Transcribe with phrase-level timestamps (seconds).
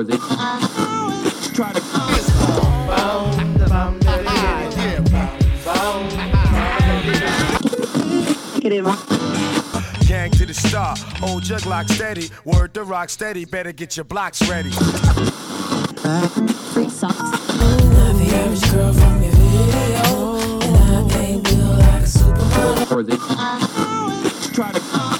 [0.00, 1.80] Try to.
[10.06, 14.04] Gang to the star, old jug lock steady, word to rock steady, better get your
[14.04, 14.70] blocks ready.
[14.70, 14.78] The
[18.32, 23.18] average girl from your video, and I ain't built like a supermodel.
[24.54, 25.19] Try to.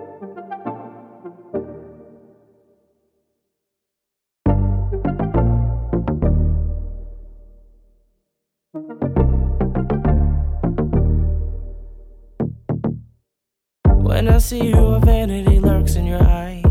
[14.11, 16.61] When I see you, a vanity lurks in your eye.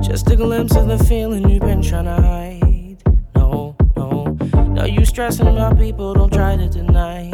[0.00, 2.98] Just a glimpse of the feeling you've been trying to hide.
[3.36, 4.36] No, no,
[4.72, 7.30] no, you stressing about people, don't try to deny.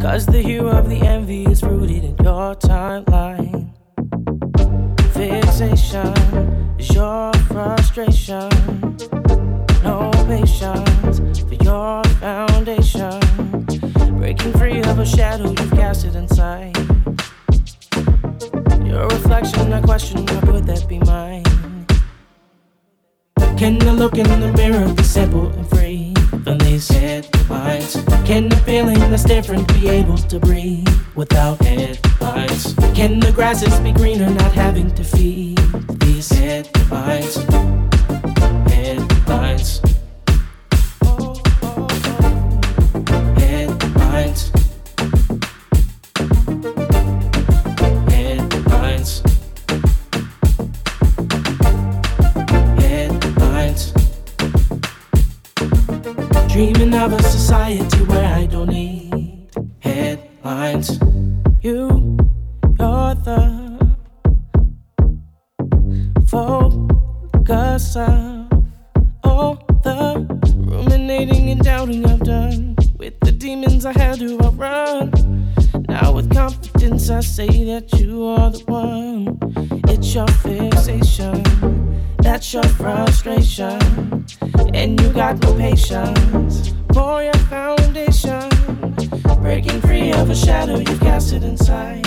[0.00, 3.68] Cause the hue of the envy is rooted in your timeline.
[5.14, 6.14] Fixation
[6.78, 8.48] is your frustration.
[9.82, 13.27] No patience for your foundation.
[14.28, 16.76] Breaking free of a shadow you've casted inside.
[18.84, 21.44] Your reflection, I question, why would that be mine?
[23.56, 26.12] Can the look in the mirror be simple and free
[26.44, 27.94] from these headlines?
[28.26, 32.74] Can the feeling that's different be able to breathe without headlines?
[32.94, 35.56] Can the grasses be greener not having to feed
[36.00, 36.28] these?
[36.28, 37.77] Headlines.
[56.58, 59.48] Dreaming of a society where I don't need
[59.78, 60.98] headlines.
[61.62, 62.18] You,
[62.80, 63.96] you're the
[66.26, 68.50] focus of
[69.22, 69.54] all
[69.84, 70.26] the
[70.56, 72.74] ruminating and doubting I've done.
[72.96, 75.12] With the demons I had to outrun.
[75.88, 79.38] Now with confidence I say that you are the one.
[79.86, 81.44] It's your fixation,
[82.18, 84.26] that's your frustration,
[84.74, 88.48] and you got no patience for your foundation.
[89.40, 92.06] Breaking free of a shadow you've casted inside.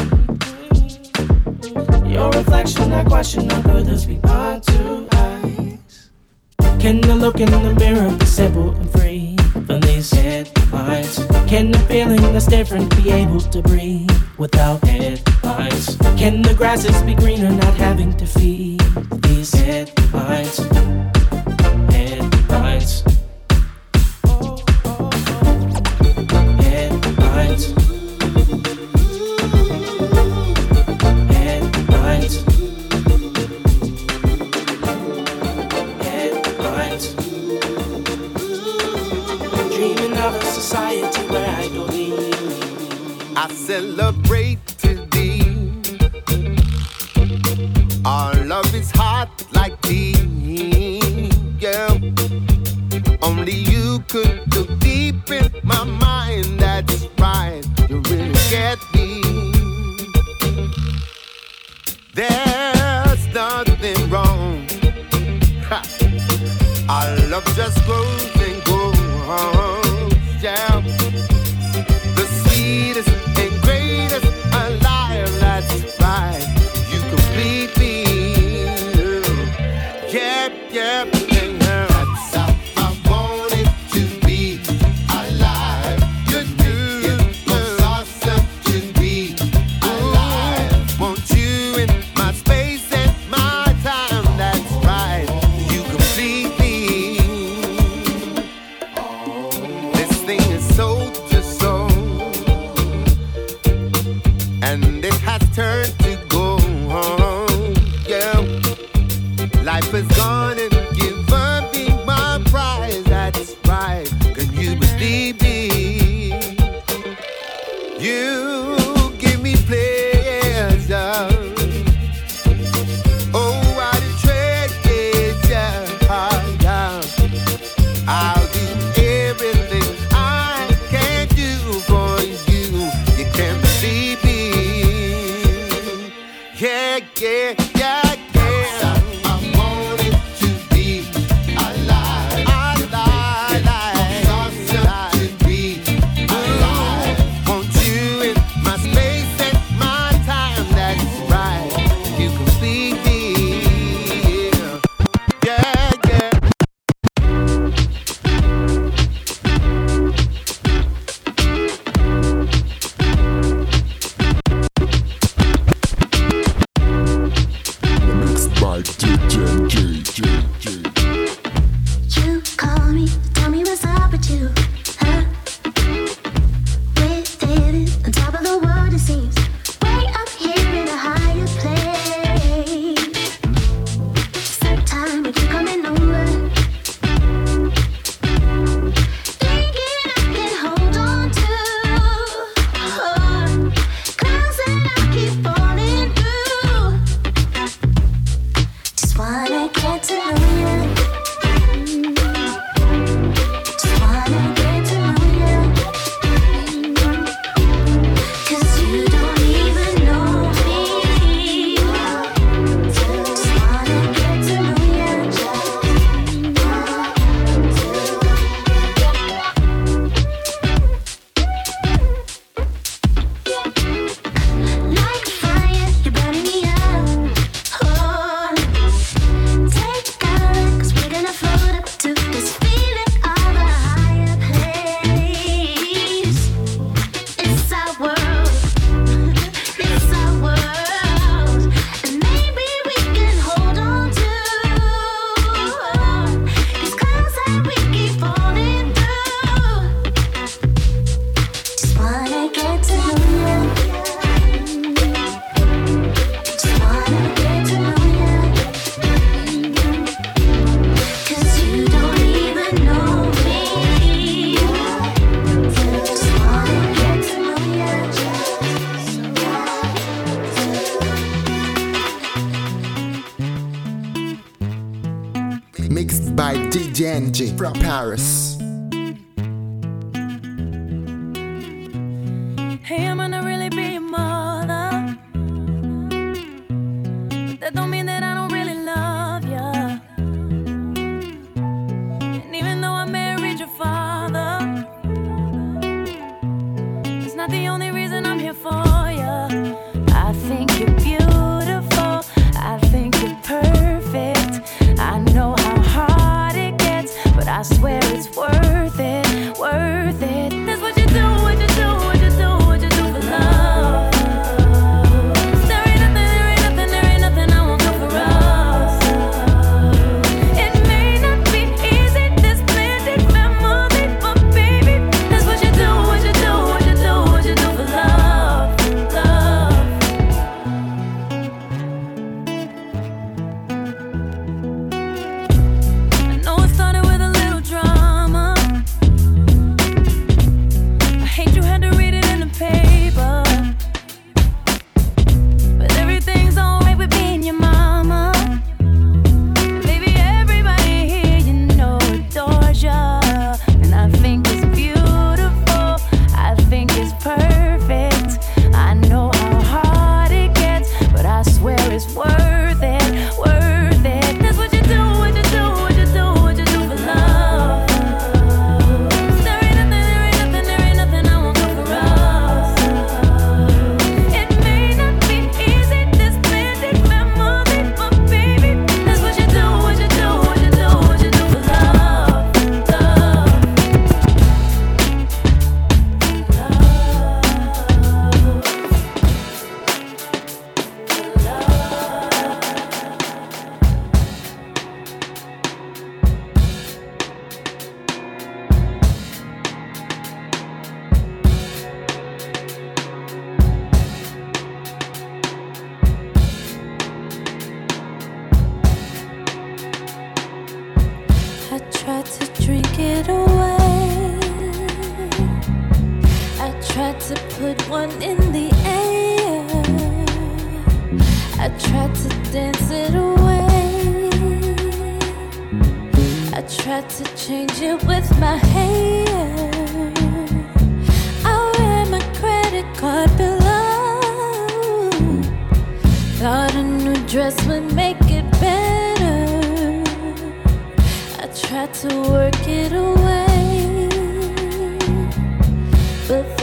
[2.05, 6.09] Your reflection, I question, how could this be my two eyes?
[6.79, 9.35] Can the look in the mirror be simple and free
[9.65, 11.17] from these headlines?
[11.47, 15.95] Can the feeling that's different be able to breathe without headlines?
[16.17, 18.70] Can the grasses be greener not having to feed
[19.21, 20.57] these headlines?
[21.91, 23.10] Headlines.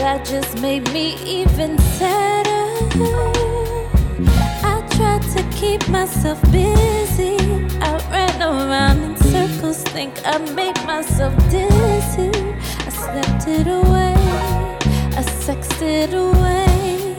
[0.09, 2.65] that just made me even sadder.
[4.73, 7.37] I tried to keep myself busy.
[7.79, 12.31] I ran around in circles, think I made myself dizzy.
[12.87, 14.15] I slept it away,
[15.19, 17.15] I sexed it away,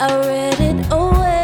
[0.00, 1.41] I read it away.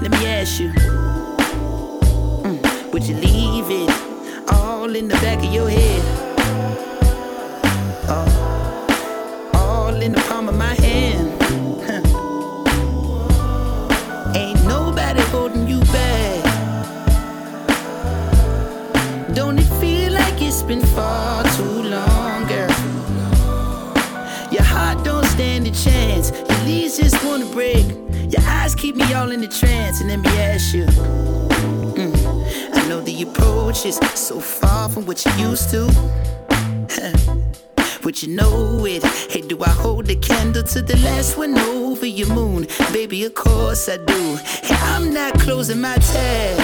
[0.00, 0.70] let me ask you.
[2.42, 3.90] Mm, would you leave it
[4.52, 6.02] all in the back of your head?
[8.08, 8.35] Oh.
[28.96, 30.86] Me all in the trance and let me ask you.
[30.86, 35.84] Mm, I know the approach is so far from what you used to.
[38.02, 39.04] but you know it.
[39.30, 42.68] Hey, do I hold the candle to the last one over your moon?
[42.90, 44.36] Baby, of course I do.
[44.62, 46.56] Hey, I'm not closing my tab.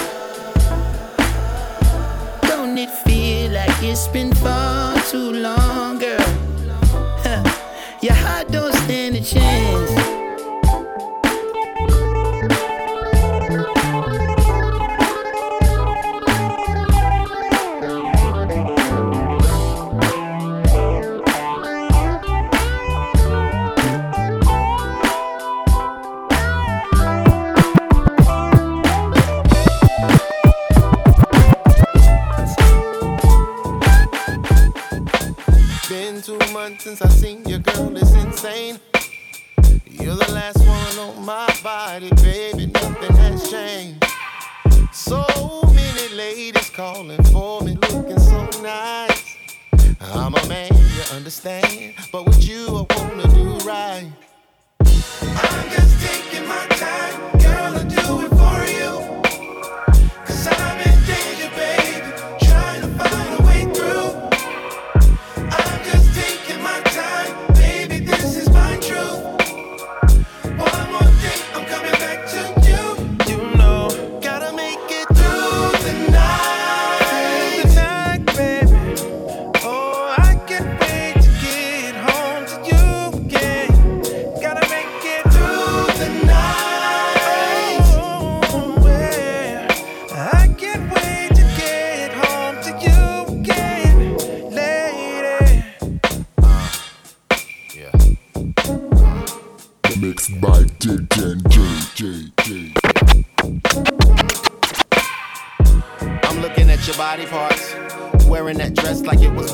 [2.48, 6.24] Don't it feel like it's been far too long, girl?
[7.24, 7.44] Huh.
[8.00, 10.11] Your heart don't stand a chance.
[36.82, 38.80] since I seen you, girl, it's insane.
[39.86, 44.04] You're the last one on my body, baby, nothing has changed.
[44.92, 45.24] So
[45.72, 49.36] many ladies calling for me, looking so nice.
[50.00, 54.10] I'm a man, you understand, but with you, I wanna do right.
[54.80, 59.21] I'm just taking my time, girl, I do it for you.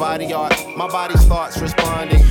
[0.08, 0.54] Body art.
[0.74, 2.24] My body starts responding.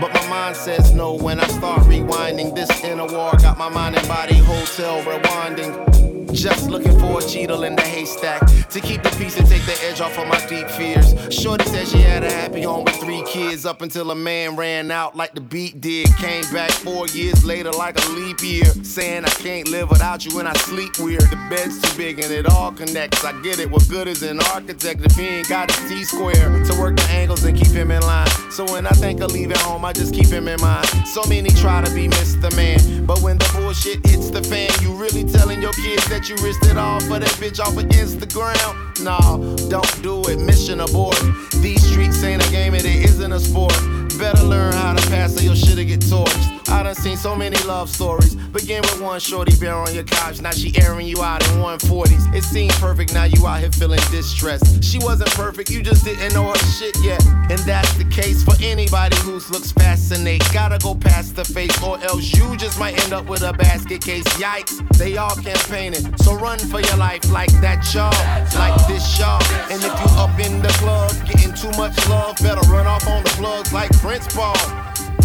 [0.00, 2.54] But my mind says no when I start rewinding.
[2.54, 6.32] This inner war got my mind and body hotel rewinding.
[6.32, 9.76] Just looking for a cheetle in the haystack to keep the peace and take the
[9.84, 11.14] edge off of my deep fears.
[11.34, 14.90] Shorty said she had a happy home with three kids up until a man ran
[14.90, 16.06] out like the beat did.
[16.18, 20.38] Came back four years later like a leap year, saying I can't live without you
[20.38, 21.22] and I sleep weird.
[21.22, 23.24] The bed's too big and it all connects.
[23.24, 23.70] I get it.
[23.70, 27.08] What good is an architect if he ain't got his T square to work the
[27.10, 28.28] angles and keep him in line?
[28.50, 30.86] So when I think of leaving home, just keep him in mind.
[31.06, 32.54] So many try to be Mr.
[32.56, 36.36] Man, but when the bullshit hits the fan, you really telling your kids that you
[36.36, 38.76] risked it all for that bitch off against the ground.
[39.02, 41.18] Nah, don't do it, mission abort.
[41.62, 43.74] These streets ain't a game and it isn't a sport.
[44.18, 46.58] Better learn how to pass or your shit'll get torched.
[46.68, 48.34] I done seen so many love stories.
[48.34, 52.34] Begin with one shorty bear on your couch, now she airing you out in 140s.
[52.34, 54.82] It seemed perfect, now you out here feeling distressed.
[54.82, 57.24] She wasn't perfect, you just didn't know her shit yet.
[57.50, 60.42] And that's the case for anybody whose looks fascinate.
[60.52, 64.02] Gotta go past the face, or else you just might end up with a basket
[64.02, 64.24] case.
[64.36, 66.16] Yikes, they all campaigning.
[66.18, 68.12] So run for your life like that, y'all.
[68.58, 69.42] Like this, y'all.
[69.70, 73.22] And if you up in the club, getting too much love, better run off on
[73.22, 74.26] the plugs like Prince.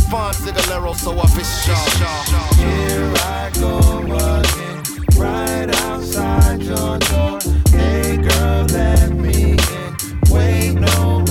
[0.10, 1.14] Fon Cigalero, so.
[2.58, 4.84] Here I go again,
[5.16, 7.40] right outside your door.
[7.70, 9.96] Hey girl, let me in.
[10.30, 11.23] Wait no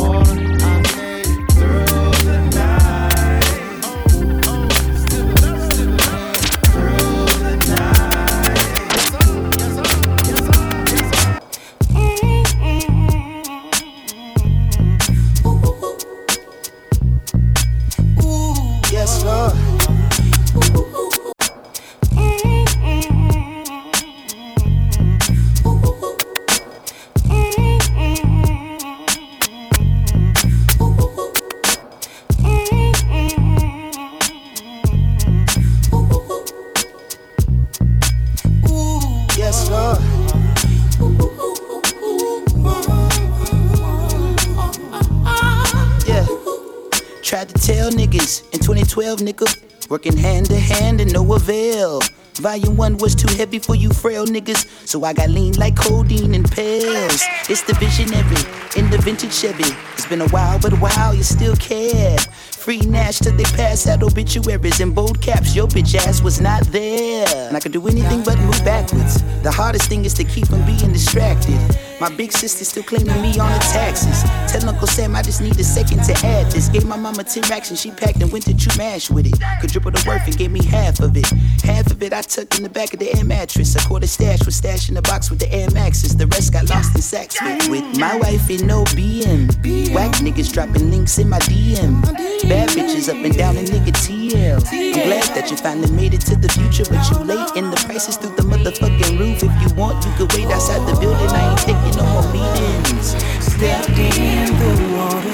[49.93, 52.01] Working hand to hand and no avail.
[52.37, 56.35] Volume 1 was too heavy for you frail niggas, so I got lean like codeine
[56.35, 57.23] and pills.
[57.51, 58.41] It's the visionary
[58.75, 59.69] in the vintage Chevy.
[59.93, 62.17] It's been a while, but wow, you still care.
[62.63, 65.53] Free Nash till they pass out obituaries in bold caps.
[65.53, 67.27] Your bitch ass was not there.
[67.49, 69.21] And I could do anything but move backwards.
[69.43, 71.59] The hardest thing is to keep from being distracted.
[72.01, 74.23] My big sister still claiming me on the taxes.
[74.51, 76.69] Tell Uncle Sam I just need a second to add this.
[76.69, 79.41] Gave my mama 10 racks and she packed and went to True Mash with it.
[79.61, 81.29] Could triple the worth and gave me half of it.
[81.65, 83.75] Half of it I tucked in the back of the air mattress.
[83.75, 86.17] A quarter stash was stashed in the box with the Air Maxes.
[86.17, 89.95] The rest got lost in sacks with, with my wife in no BM.
[89.95, 92.03] Whack niggas dropping links in my DM.
[92.53, 94.61] Bad bitches up and down in nigga TL.
[94.61, 97.81] I'm glad that you finally made it to the future, but you late and the
[97.89, 99.43] prices through the motherfucking roof.
[99.43, 101.33] If you want, you could wait outside the building.
[101.33, 103.17] I ain't taking no more meetings.
[103.41, 105.33] Stepped in the water,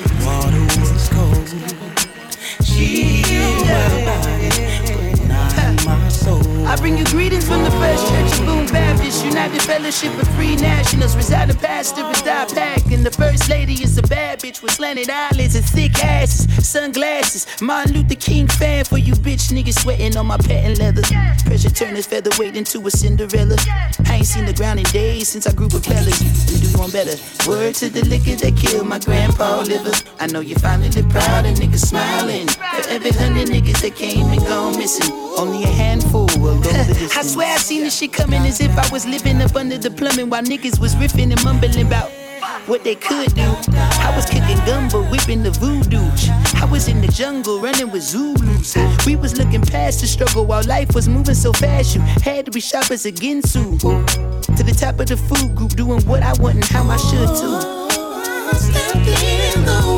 [0.00, 1.44] the water was cold.
[2.64, 4.48] She healed my body,
[4.96, 6.40] but not my soul.
[6.64, 8.85] I bring you greetings from the First Church of Boone Baptist,
[9.26, 11.16] United Fellowship of Free Nationals.
[11.16, 15.10] Residing pastor is Die Pack, and the First Lady is a bad bitch with slanted
[15.10, 17.44] eyelids and thick asses, sunglasses.
[17.60, 21.02] Martin Luther King fan for you bitch niggas sweating on my patent leather.
[21.44, 23.56] Pressure turn featherweight into a Cinderella.
[24.06, 26.20] I ain't seen the ground in days since I grew up with fellas.
[26.52, 27.16] We do one better.
[27.50, 29.92] Word to the liquor that killed my grandpa liver.
[30.20, 32.46] I know you finally proud and niggas smiling.
[32.46, 36.94] For every hundred niggas that came and gone missing, only a handful will go the
[36.94, 37.16] distance.
[37.16, 39.90] I swear I seen this shit coming as if I was living up under the
[39.90, 42.10] plumbing while niggas was riffing and mumbling about
[42.66, 43.48] what they could do.
[43.72, 46.04] I was kicking gumbo, whipping the voodoo.
[46.60, 48.76] I was in the jungle running with Zulus.
[49.06, 51.94] We was looking past the struggle while life was moving so fast.
[51.94, 53.78] You had to be sharp as a Ginsu.
[53.78, 57.28] To the top of the food group, doing what I want and how I should
[57.40, 57.86] too.
[58.58, 59.95] Stepped in the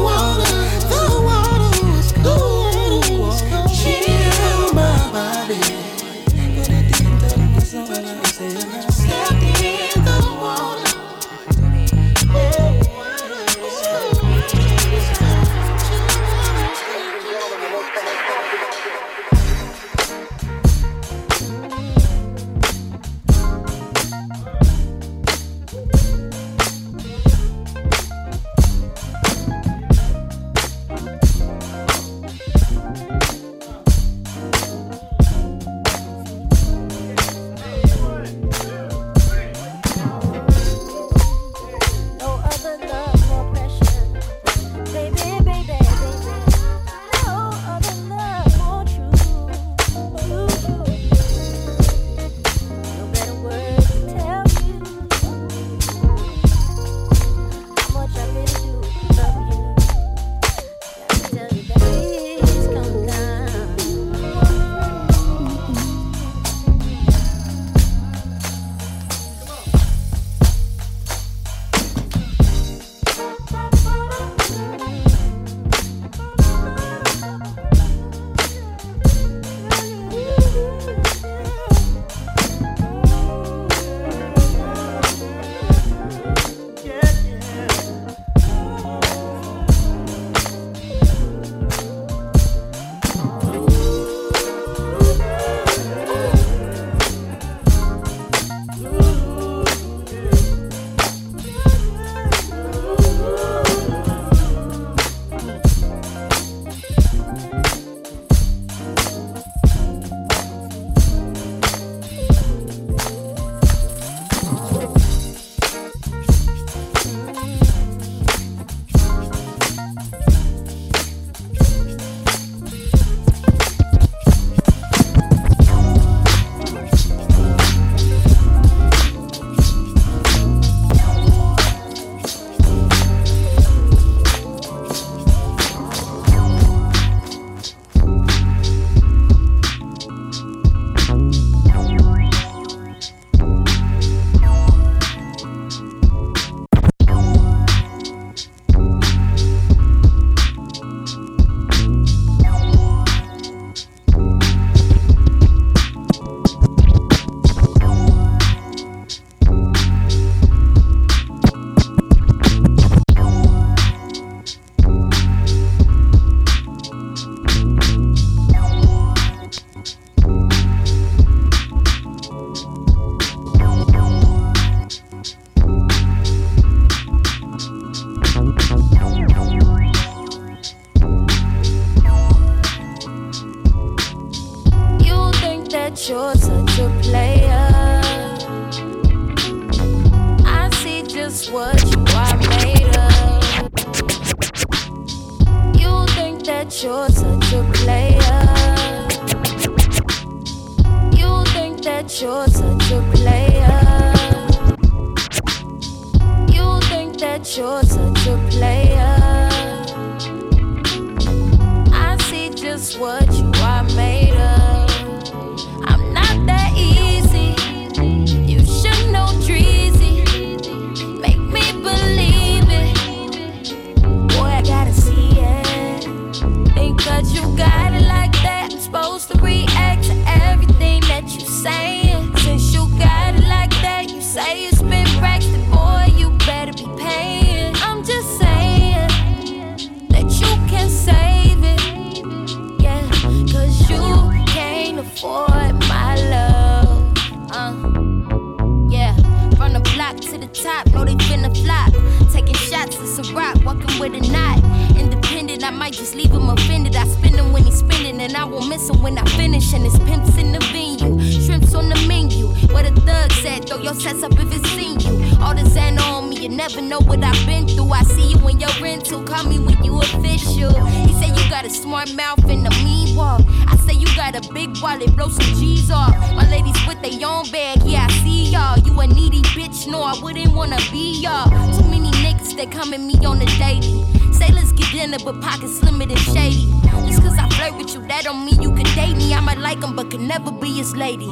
[253.98, 254.58] with a knot.
[254.96, 256.96] Independent, I might just leave him offended.
[256.96, 259.72] I spin him when he's spinning, and I won't miss him when I finish.
[259.72, 262.46] And it's pimps in the venue, shrimps on the menu.
[262.72, 265.17] Where the thug said, throw your sets up if it's seen you.
[265.40, 267.90] All the Xana on me, you never know what I've been through.
[267.92, 270.72] I see you when you're rental, call me when you official.
[270.84, 273.42] He said you got a smart mouth and a mean walk.
[273.66, 276.10] I say you got a big wallet, blow some G's off.
[276.34, 278.78] My ladies with their own bag, yeah, I see y'all.
[278.78, 281.48] You a needy bitch, no, I wouldn't wanna be y'all.
[281.76, 284.04] Too many niggas that come at me on the daily.
[284.32, 286.72] Say let's get dinner, but pockets than shady.
[287.06, 289.34] Just cause I flirt with you, that don't mean you can date me.
[289.34, 291.30] I might like him, but can never be his lady.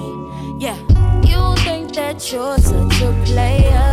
[0.58, 1.05] Yeah.
[1.30, 3.92] You think that you're such a player.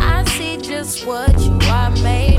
[0.00, 2.37] I see just what you are made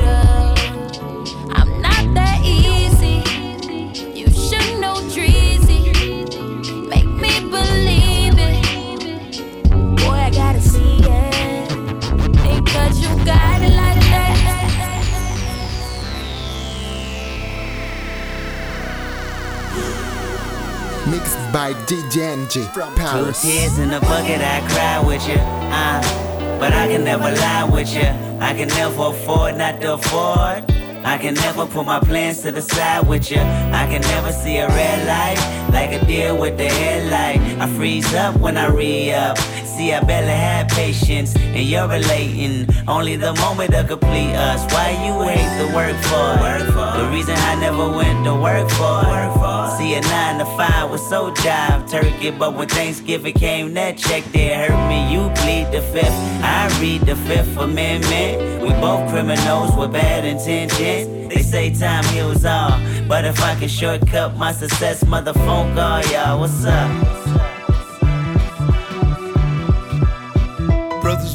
[21.51, 25.35] by DJ NG from Two tears in a bucket, I cry with you.
[25.37, 28.07] Uh, but I can never lie with you.
[28.39, 30.65] I can never afford not to afford.
[31.03, 33.39] I can never put my plans to the side with you.
[33.39, 37.39] I can never see a red light like a deer with the headlight.
[37.59, 39.37] I freeze up when I re up.
[39.79, 42.67] See, I barely have patience, and you're relating.
[42.85, 44.59] Only the moment to complete us.
[44.73, 46.99] Why you hate the work for?
[46.99, 49.77] The reason I never went to work for.
[49.77, 54.25] See, a nine to five was so jive turkey, but when Thanksgiving came, that check
[54.33, 55.13] there hurt me.
[55.13, 58.61] You plead the fifth, I read the fifth amendment.
[58.61, 61.33] We both criminals with bad intentions.
[61.33, 66.01] They say time heals all, but if I can shortcut my success, mother phone call
[66.07, 66.41] y'all.
[66.41, 67.18] What's up?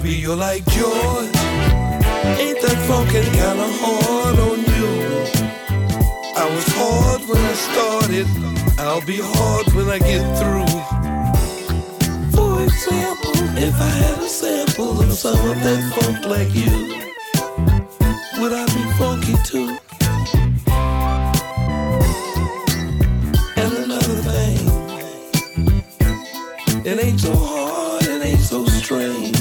[0.04, 1.36] Brothers, we you like George.
[2.38, 4.92] Ain't that fucking kinda hard on you?
[6.36, 8.26] I was hard when I started.
[8.78, 10.74] I'll be hard when I get through.
[12.36, 16.74] For example, if I had a sample of some of that funk like you,
[18.40, 19.78] would I be funky too?
[23.56, 24.58] And another thing,
[26.84, 29.33] it ain't so hard, it ain't so strange.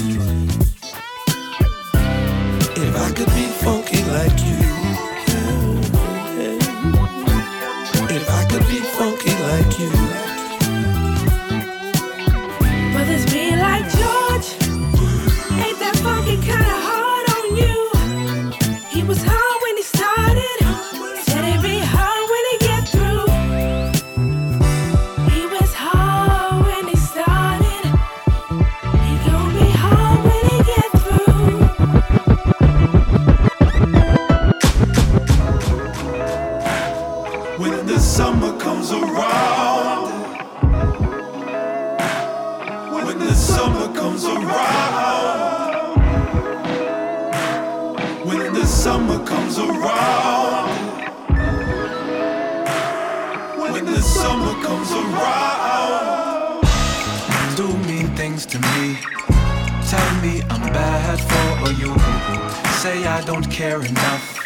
[63.54, 64.40] Care enough.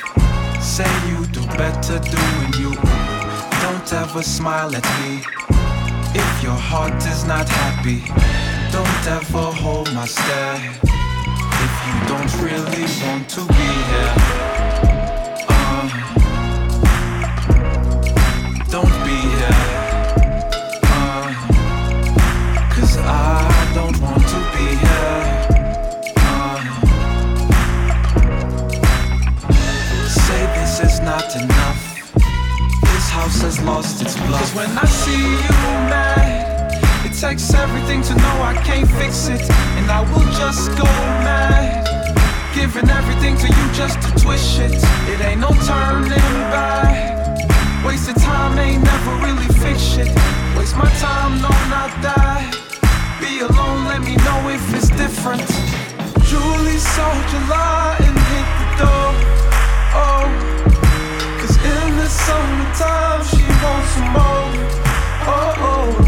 [0.61, 2.75] Say you do better doing you.
[3.63, 5.23] Don't ever smile at me.
[6.15, 8.03] If your heart is not happy,
[8.71, 10.61] don't ever hold my stare.
[11.67, 14.58] If you don't really want to be here.
[33.69, 34.41] lost its blood.
[34.41, 35.57] Cause when I see you
[35.93, 36.73] mad,
[37.05, 39.43] it takes everything to know I can't fix it.
[39.79, 40.89] And I will just go
[41.29, 41.85] mad.
[42.55, 44.75] Giving everything to you just to twist it.
[45.13, 46.97] It ain't no turning back.
[47.85, 50.11] Wasted time ain't never really fix it.
[50.57, 52.49] Waste my time, no, not that.
[53.21, 55.49] Be alone, let me know if it's different.
[56.29, 59.11] Julie sold July and hit the door.
[60.03, 60.48] Oh
[62.09, 64.49] summertime, she wants some more.
[65.31, 66.08] Oh, oh.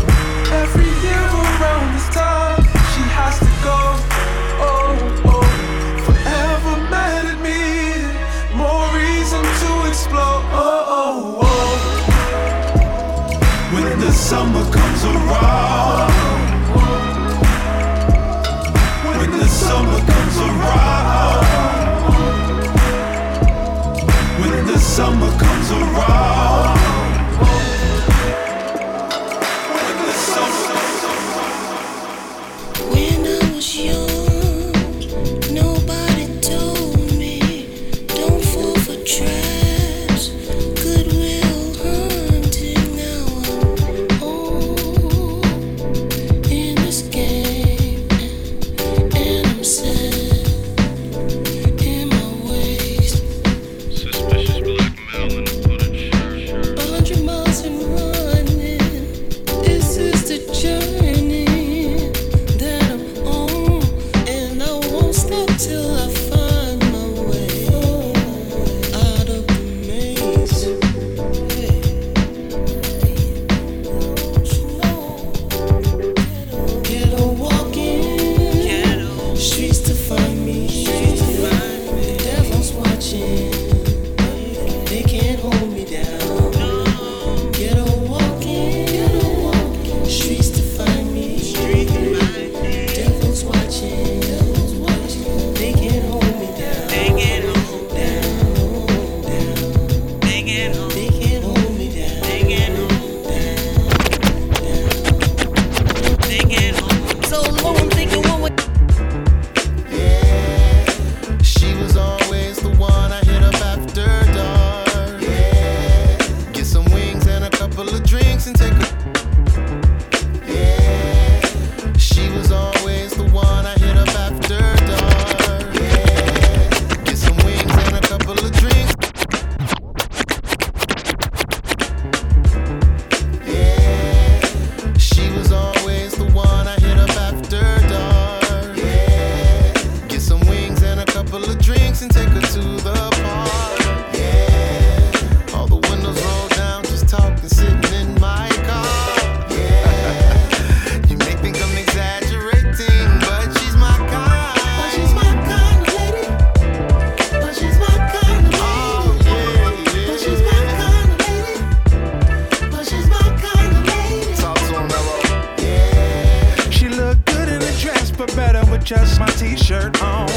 [168.91, 170.29] just my t-shirt on.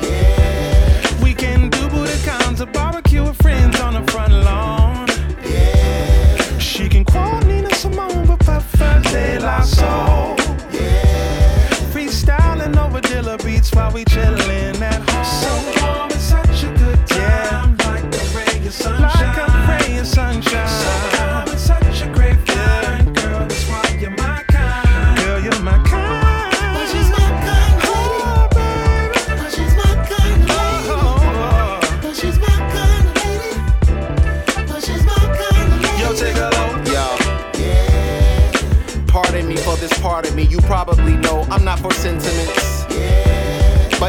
[0.00, 1.20] Yeah.
[1.20, 5.08] We can do Budokan's a barbecue with friends on the front lawn.
[5.44, 6.58] Yeah.
[6.58, 10.36] She can quote Nina Simone, but prefer De La Soul.
[10.70, 11.66] Yeah.
[11.92, 15.24] Freestyling over Dilla beats while we chillin' at home.
[15.24, 15.77] So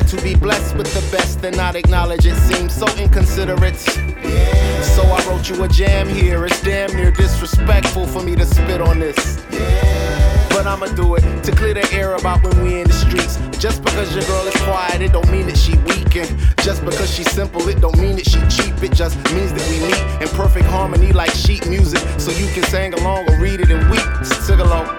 [0.10, 3.86] to be blessed with the best and not acknowledge it seems so inconsiderate.
[4.24, 4.82] Yeah.
[4.82, 6.46] So I wrote you a jam here.
[6.46, 9.44] It's damn near disrespectful for me to spit on this.
[9.52, 10.48] Yeah.
[10.50, 13.38] But I'ma do it to clear the air about when we in the streets.
[13.60, 16.36] Just because your girl is quiet, it don't mean that she weakened.
[16.64, 18.82] Just because she's simple, it don't mean that she cheap.
[18.82, 22.02] It just means that we meet in perfect harmony like sheet music.
[22.18, 24.02] So you can sing along or read it and weep.
[24.24, 24.99] Sigalo.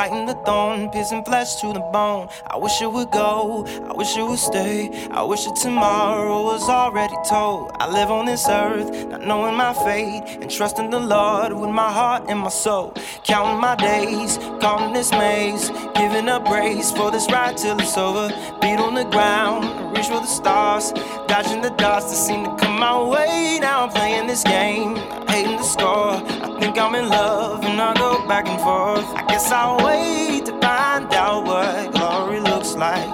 [0.00, 2.26] Fighting the thorn, piercing flesh to the bone.
[2.46, 4.88] I wish it would go, I wish it would stay.
[5.10, 7.72] I wish that tomorrow was already told.
[7.74, 11.92] I live on this earth, not knowing my fate, and trusting the Lord with my
[11.92, 12.94] heart and my soul.
[13.24, 17.98] Counting my days, caught in this maze, giving up grace for this ride till it's
[17.98, 18.28] over.
[18.62, 20.92] Beat on the ground, reach for the stars,
[21.26, 23.58] dodging the dots that seem to come my way.
[23.60, 24.96] Now I'm playing this game,
[25.28, 26.14] hating the score.
[26.14, 29.06] I think I'm in love, and I go back and forth.
[29.14, 33.08] I guess I'll wait to find out what glory looks like.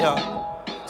[0.00, 0.37] Yeah.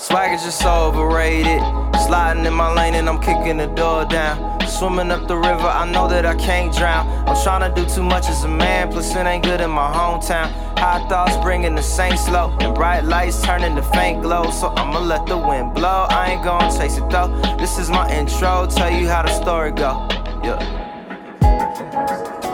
[0.09, 1.61] Swag is just overrated.
[2.07, 4.59] Sliding in my lane and I'm kicking the door down.
[4.67, 7.07] Swimming up the river, I know that I can't drown.
[7.29, 9.93] I'm trying to do too much as a man, plus it ain't good in my
[9.93, 10.49] hometown.
[10.79, 14.51] High thoughts bringing the same slow, and bright lights turning to faint glow.
[14.51, 16.07] So I'ma let the wind blow.
[16.09, 17.29] I ain't gonna chase it though.
[17.59, 20.09] This is my intro, tell you how the story go.
[20.43, 22.48] Yeah.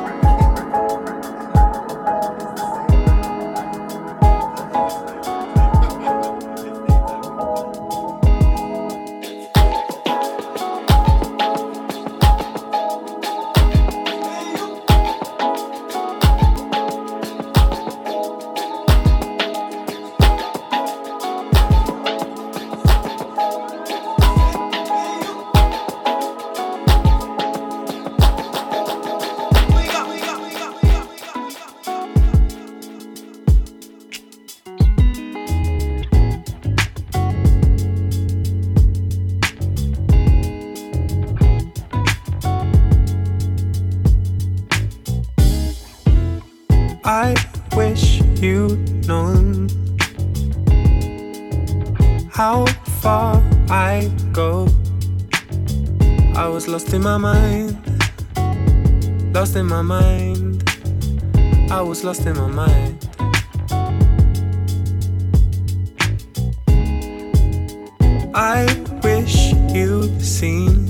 [57.04, 57.76] My mind,
[59.34, 60.66] lost in my mind.
[61.70, 62.98] I was lost in my mind.
[68.34, 68.64] I
[69.02, 70.88] wish you'd seen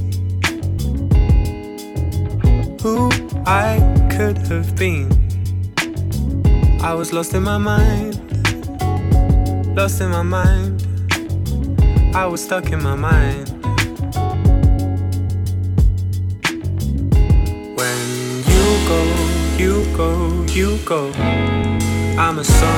[2.80, 3.10] who
[3.44, 3.80] I
[4.16, 5.10] could have been.
[6.80, 8.14] I was lost in my mind,
[9.76, 10.86] lost in my mind.
[12.14, 13.53] I was stuck in my mind.
[20.84, 21.10] Go,
[22.18, 22.73] I'm a sunless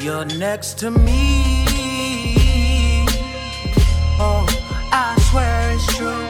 [0.00, 1.66] You're next to me.
[4.18, 4.46] Oh,
[4.90, 6.26] I swear it's true.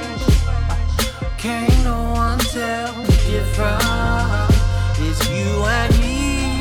[1.38, 4.56] Can't no one tell the difference.
[4.98, 6.58] It's you and me.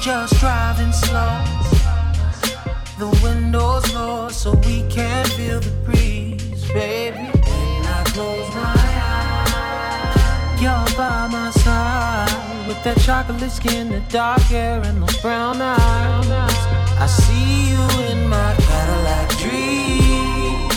[0.00, 1.42] Just driving slow.
[2.96, 7.16] The windows low so we can feel the breeze, baby.
[7.18, 8.76] When I close my
[9.18, 11.39] eyes, you're by my
[12.84, 16.26] with that chocolate skin, the dark hair, and those brown eyes.
[16.98, 20.68] I see you in my Cadillac dream.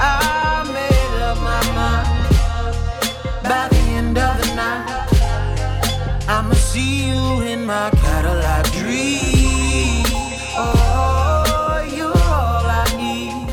[0.00, 2.08] I made up my mind
[3.44, 5.08] by the end of the night.
[6.28, 10.04] I'ma see you in my Cadillac dream.
[10.56, 13.48] Oh, you're all I need.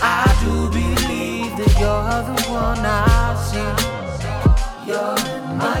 [0.00, 3.70] I do believe that you're the one I see.
[4.86, 5.80] You're in my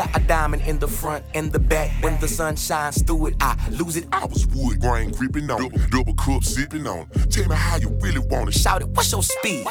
[0.13, 1.91] a diamond in the front and the back.
[2.01, 4.07] When the sun shines through it, I lose it.
[4.11, 7.07] I was Wood grain gripping on, double, double cup sipping on.
[7.29, 8.53] Tell me how you really want it.
[8.53, 9.65] Shout it, what's your speed?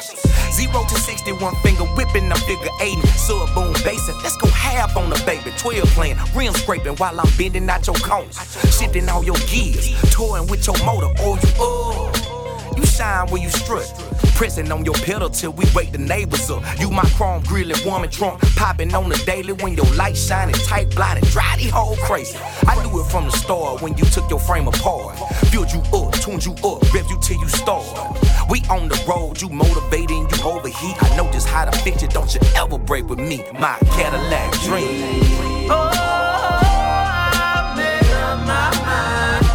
[0.51, 2.97] Zero to 60, one finger whipping, I'm figure eight.
[3.15, 5.51] Sub boom basing, let's go half on the baby.
[5.57, 8.37] 12 playing, rim scraping while I'm bending out your cones.
[8.77, 12.20] Shifting all your gears, toying with your motor, or you oh.
[12.77, 13.91] You shine when you strut.
[14.35, 16.63] Pressing on your pedal till we wake the neighbors up.
[16.79, 18.41] You my chrome grilling woman trunk.
[18.55, 22.37] Popping on the daily when your light shining tight, blinding, dry the whole crazy.
[22.67, 25.17] I knew it from the start when you took your frame apart.
[25.51, 27.85] Build you up, tuned you up, rev you till you start.
[28.49, 31.01] We on the road, you motivating, you overheat.
[31.03, 33.43] I know just how to fix it, don't you ever break with me.
[33.59, 35.67] My Cadillac dream.
[35.69, 35.91] Oh,
[37.33, 39.45] I made up my mind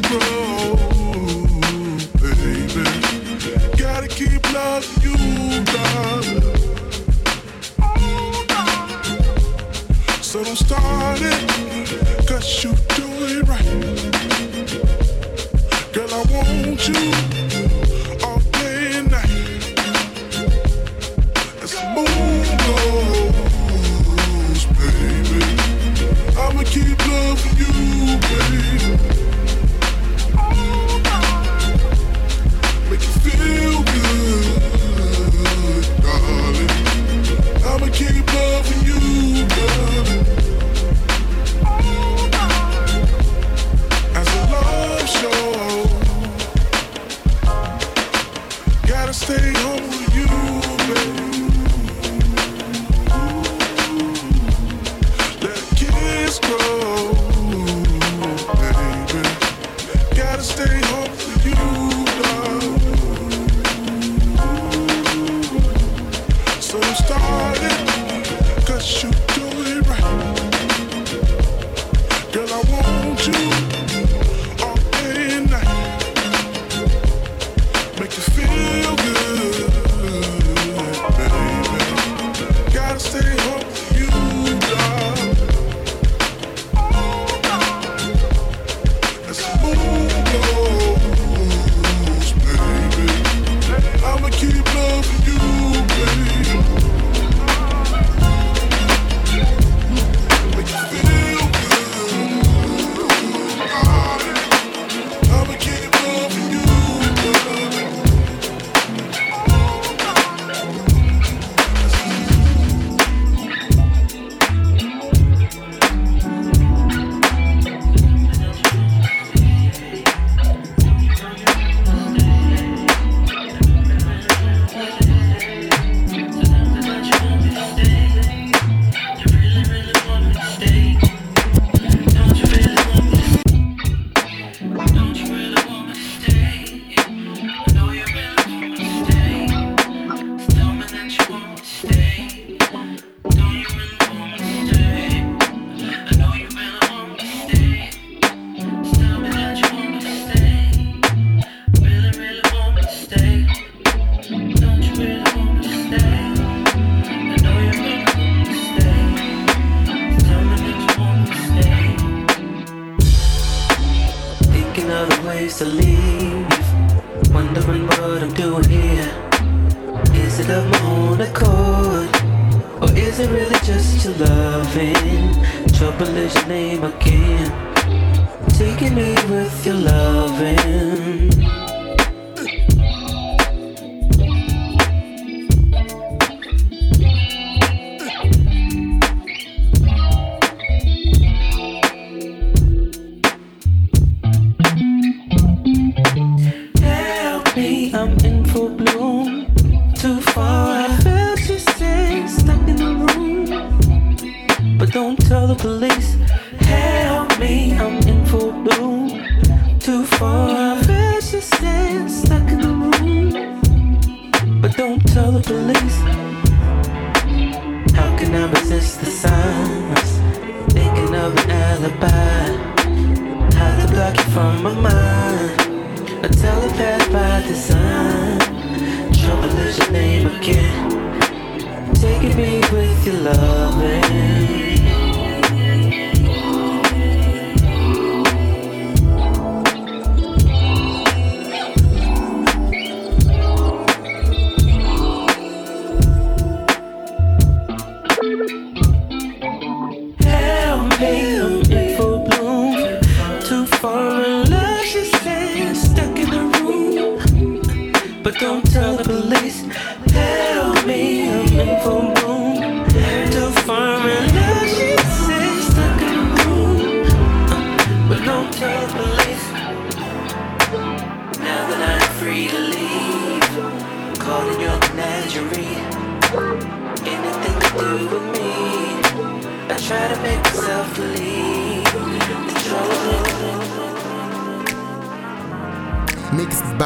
[0.00, 0.47] years
[49.18, 49.97] stay home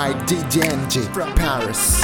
[0.03, 2.03] by DJ NG from Paris.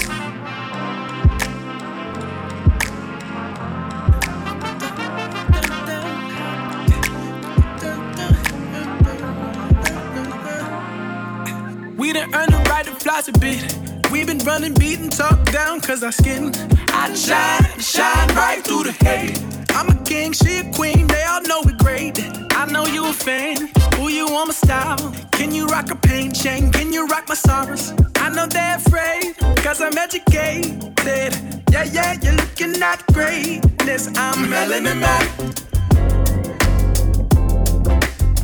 [11.96, 13.76] We done earned the right to floss a bit.
[14.12, 16.52] We been running, beating, talk down, cause our skin.
[16.90, 19.42] I shine, shine right through the hate.
[19.70, 22.16] I'm a king, she a queen, they all know we're great.
[22.52, 25.12] I know you a fan, who you want my style?
[25.32, 26.70] Can you rock a paint chain?
[26.70, 27.92] Can you rock my sorrows?
[28.16, 31.34] I know they're afraid, cause I'm educated.
[31.72, 34.08] Yeah, yeah, you're looking at greatness.
[34.16, 35.24] I'm melanin man.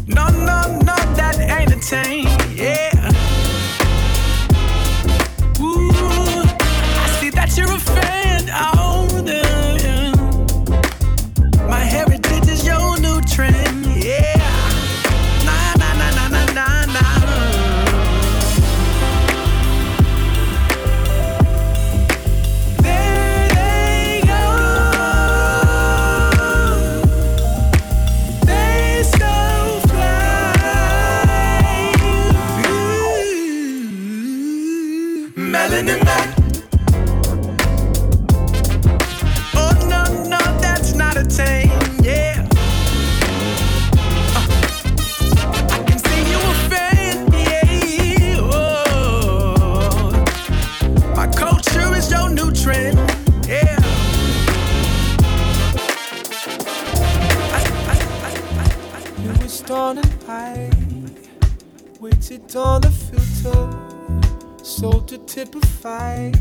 [0.07, 2.27] No, no, no, that ain't a thing.
[2.57, 2.91] Yeah.
[5.61, 6.43] Ooh,
[7.03, 8.51] I see that you're a fan.
[8.51, 8.74] Oh,
[62.35, 66.33] waited on the filter, sold to typify.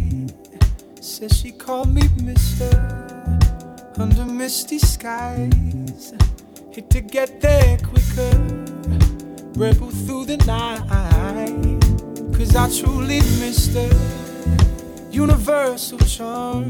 [1.01, 2.71] Says she called me Mister
[3.97, 6.13] under misty skies.
[6.71, 8.31] Hit to get there quicker,
[9.55, 10.87] rebel through the night.
[12.35, 13.89] Cause I truly missed her,
[15.11, 16.69] universal charm.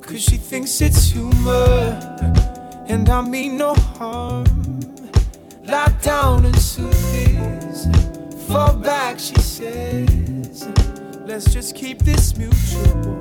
[0.00, 1.98] Cause she thinks it's humor,
[2.88, 4.46] and I mean no harm.
[5.64, 7.27] Lie down and soothe this.
[8.48, 10.66] Fall back, she says.
[11.26, 13.18] Let's just keep this mutual.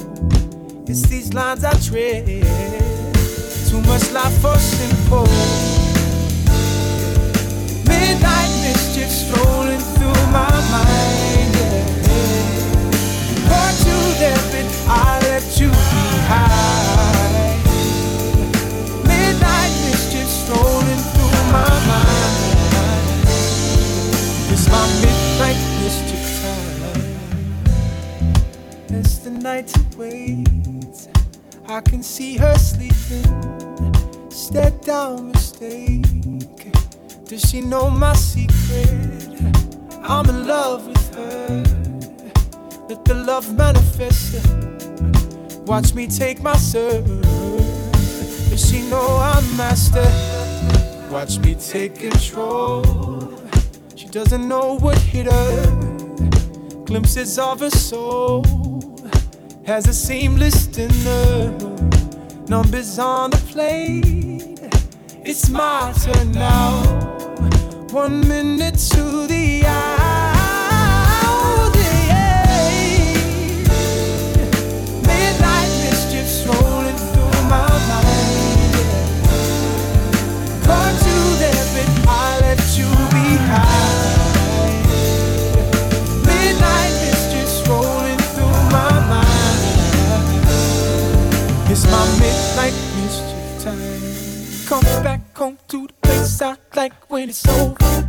[0.87, 2.25] It's these lines I tread.
[3.67, 5.27] Too much life for simple.
[7.89, 11.55] Midnight mischief strolling through my mind.
[13.43, 13.71] Yeah.
[13.83, 16.86] To them and I let you behind.
[29.27, 31.09] The night awaits,
[31.67, 33.27] I can see her sleeping.
[34.29, 36.71] Step down mistake.
[37.25, 39.27] Does she know my secret?
[40.01, 41.63] I'm in love with her.
[42.87, 44.47] Let the love manifest.
[45.67, 47.05] Watch me take my serve.
[48.49, 50.09] Does she know I'm master?
[51.11, 52.83] Watch me take control.
[53.93, 56.85] She doesn't know what hit her.
[56.85, 58.66] Glimpses of her soul
[59.67, 61.51] has a seamless dinner.
[62.47, 64.57] Numbers on the plate.
[65.25, 66.71] It's my turn now.
[67.91, 69.76] One minute to the hour.
[97.17, 97.75] When it's over.
[97.81, 98.03] Uh,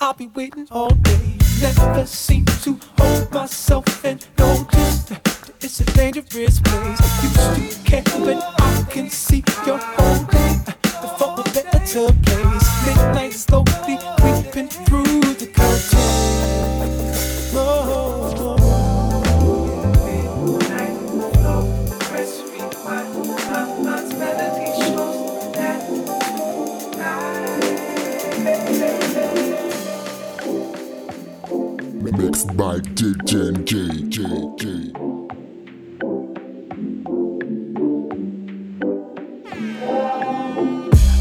[0.00, 1.38] I'll be waiting all day.
[1.62, 7.00] Never seem to hold myself and just that it's a dangerous place.
[7.22, 10.58] Used to care, but I can see you're holding
[11.16, 12.86] for a better place.
[12.86, 14.19] Midnight slowly
[32.40, 34.92] Mixed by DJ J.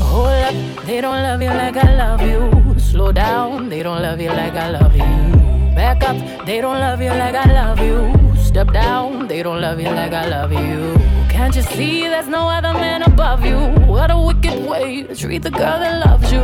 [0.02, 2.80] Hold up, they don't love you like I love you.
[2.80, 5.76] Slow down, they don't love you like I love you.
[5.76, 8.14] Back up, they don't love you like I love you.
[8.38, 10.96] Step down, they don't love you like I love you.
[11.28, 13.58] Can't you see there's no other man above you?
[13.88, 16.44] What a wicked way to treat the girl that loves you.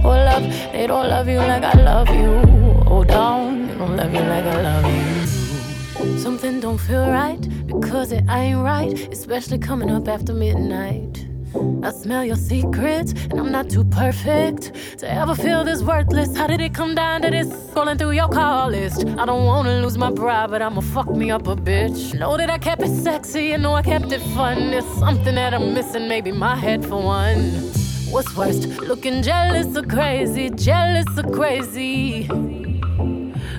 [0.00, 2.73] Hold up, they don't love you like I love you.
[2.86, 6.18] Hold down, they don't love you like I love you.
[6.18, 11.26] Something don't feel right because it ain't right, especially coming up after midnight.
[11.82, 16.36] I smell your secrets, and I'm not too perfect to ever feel this worthless.
[16.36, 17.48] How did it come down to this?
[17.48, 19.06] Scrolling through your call list.
[19.06, 22.18] I don't wanna lose my pride, but I'ma fuck me up a bitch.
[22.18, 24.70] Know that I kept it sexy, and know I kept it fun.
[24.72, 27.52] There's something that I'm missing, maybe my head for one.
[28.10, 30.50] What's worst, looking jealous or crazy?
[30.50, 32.28] Jealous or crazy?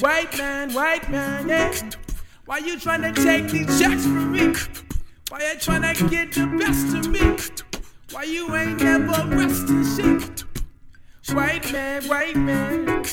[0.00, 1.72] White man, white man, yeah.
[2.46, 4.52] Why you tryna take these checks from me?
[5.28, 7.36] Why you tryna get the best of me?
[8.10, 10.44] Why you ain't never resting shit?
[11.32, 13.04] White man, white man.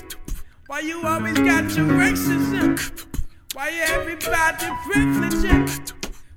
[0.66, 3.06] Why you always got your racism?
[3.54, 5.94] Why you everybody privileged?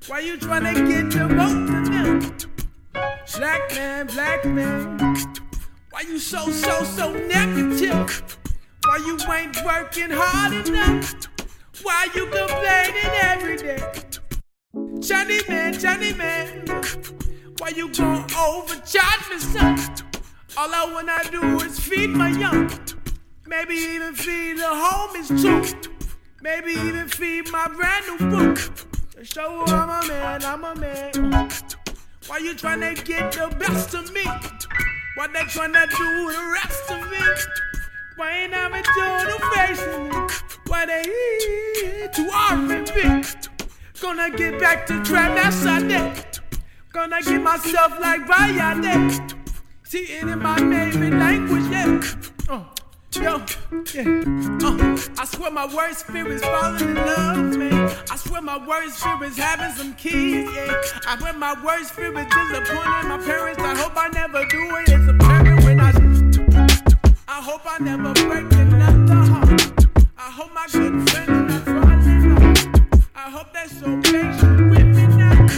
[0.09, 3.13] Why you tryna get the both of them?
[3.39, 4.99] Black man, black man.
[5.91, 8.44] Why you so, so, so negative?
[8.95, 11.15] Why you ain't working hard enough?
[11.83, 13.83] Why you complaining every day?
[15.01, 16.65] Johnny man, Johnny man.
[17.59, 19.77] Why you gon' overcharge me, son?
[20.57, 22.71] All I wanna do is feed my young.
[23.49, 25.91] Maybe even feed the homies too.
[26.41, 28.61] Maybe even feed my brand new book.
[29.17, 31.51] To show I'm a man, I'm a man.
[32.29, 34.25] Why you tryna get the best of me?
[35.17, 37.74] What they tryna do the rest of me?
[38.17, 40.49] Why ain't I doing no facing?
[40.69, 43.25] Why they eat to R&B?
[44.01, 46.15] Gonna get back to trap that Sunday.
[46.93, 49.35] Gonna get myself like Bayade.
[49.83, 52.01] See it in my favorite language, yeah.
[52.49, 52.65] Uh,
[53.15, 53.43] yo,
[53.93, 54.23] yeah.
[54.63, 57.97] Uh, I swear my worst fear is falling in love, man.
[58.13, 60.81] I swear my worst fear is having some kids, yeah.
[61.09, 63.59] I swear my worst fear is disappointing my parents.
[63.59, 64.89] I hope I never do it.
[64.89, 65.34] It's I.
[67.37, 69.87] I hope I never break another heart.
[70.17, 73.09] I hope my good friends are not falling off.
[73.17, 75.49] I hope they're so patient with me now.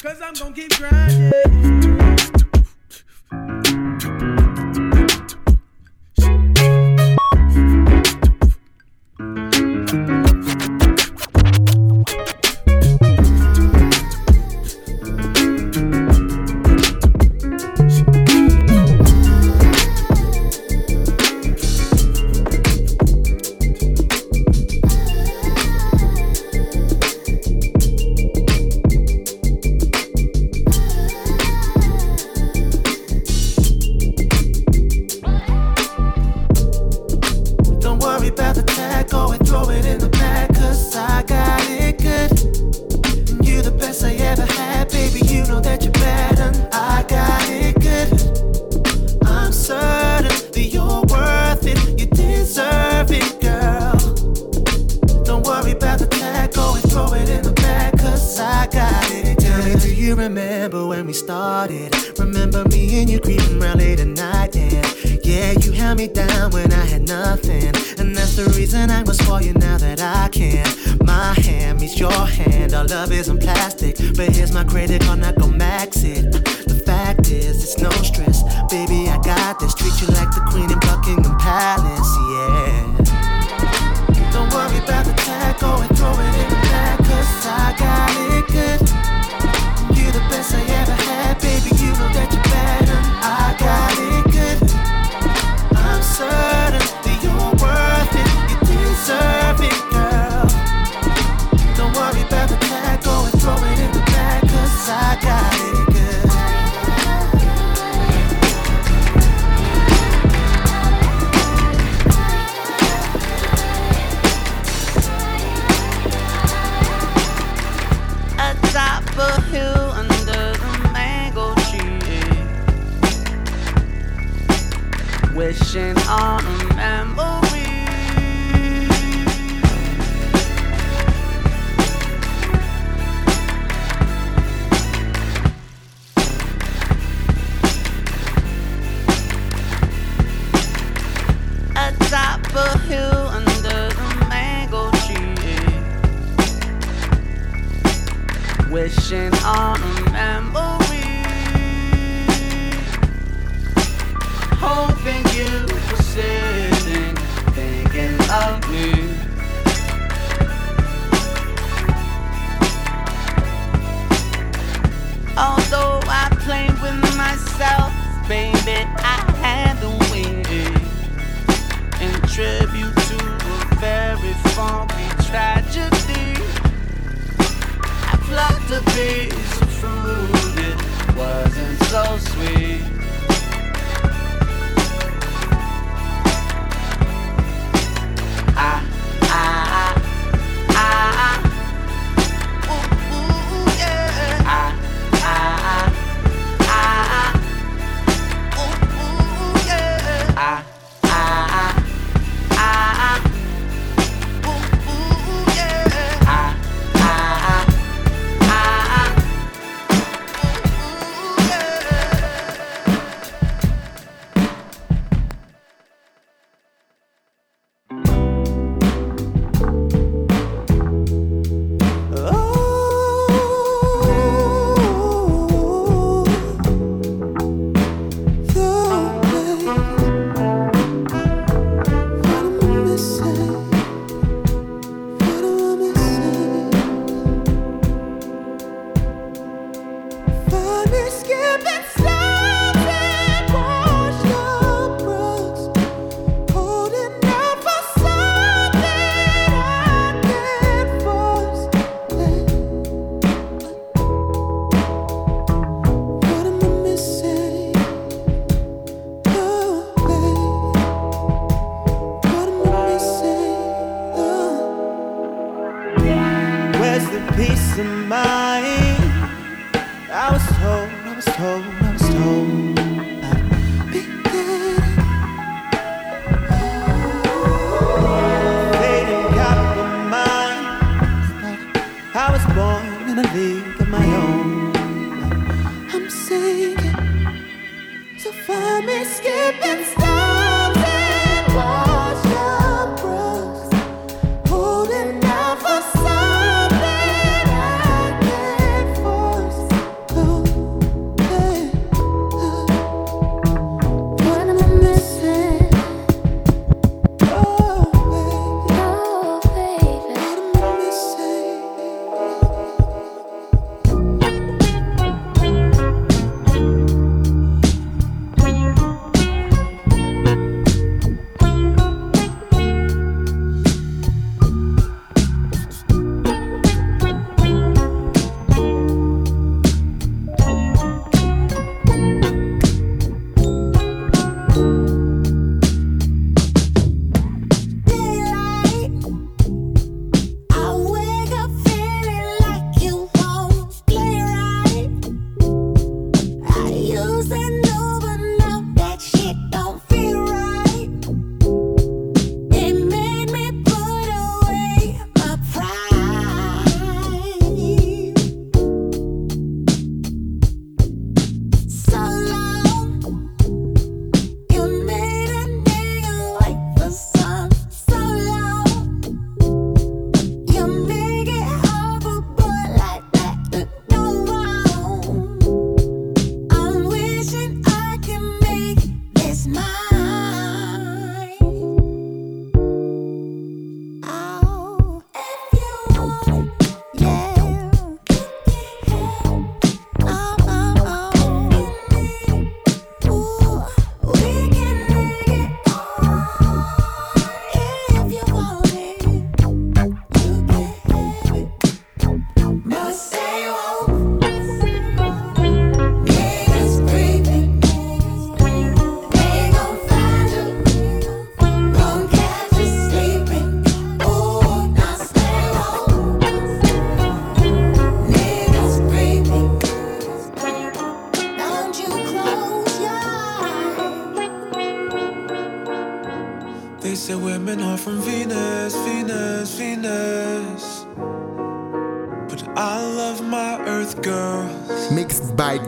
[0.00, 1.99] Cause I'm gonna keep grinding.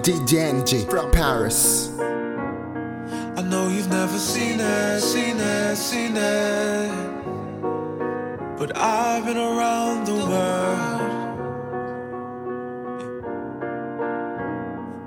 [0.03, 1.91] From Paris.
[2.01, 6.91] I know you've never seen it, seen it, seen it.
[8.59, 11.01] But I've been around the world.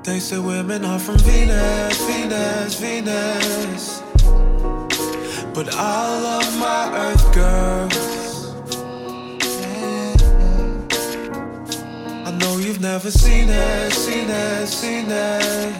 [0.05, 4.01] They say women are from Venus, Venus, Venus.
[5.53, 7.94] But I love my Earth girls.
[12.75, 15.73] You've never seen it, seen it, seen it.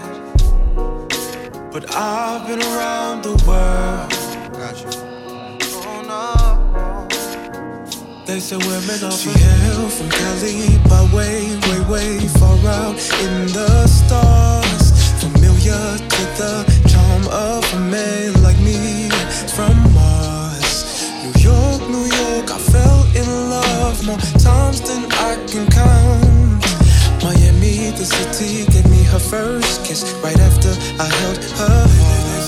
[1.70, 4.10] But I've been around the world.
[4.54, 4.88] Gotcha.
[5.84, 7.08] Oh, no.
[8.26, 13.48] They say women are She hail from Cali by way, way, way far out in
[13.52, 14.92] the stars.
[15.20, 16.54] Familiar to the
[16.88, 19.10] charm of a man like me
[19.56, 21.12] from Mars.
[21.24, 26.35] New York, New York, I fell in love more times than I can count.
[27.26, 30.70] Miami, the city, gave me her first kiss right after
[31.02, 32.46] I held her heart.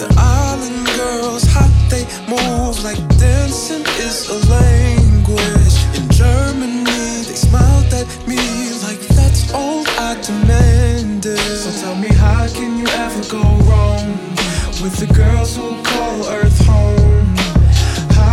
[0.00, 5.76] The island girls, how they move like dancing is a language.
[5.98, 8.40] In Germany, they smiled at me
[8.80, 11.36] like that's all I demanded.
[11.62, 14.16] So tell me, how can you ever go wrong
[14.80, 17.39] with the girls who call Earth home?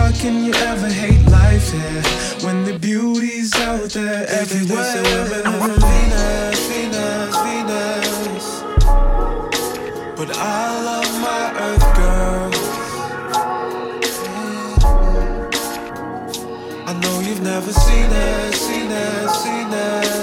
[0.07, 2.01] How can you ever hate life here
[2.45, 4.77] when the beauty's out there everywhere?
[4.77, 8.47] They say women are from Venus, Venus, Venus.
[10.15, 12.67] But I love my Earth girls.
[16.88, 20.16] I know you've never seen it, seen it, seen it.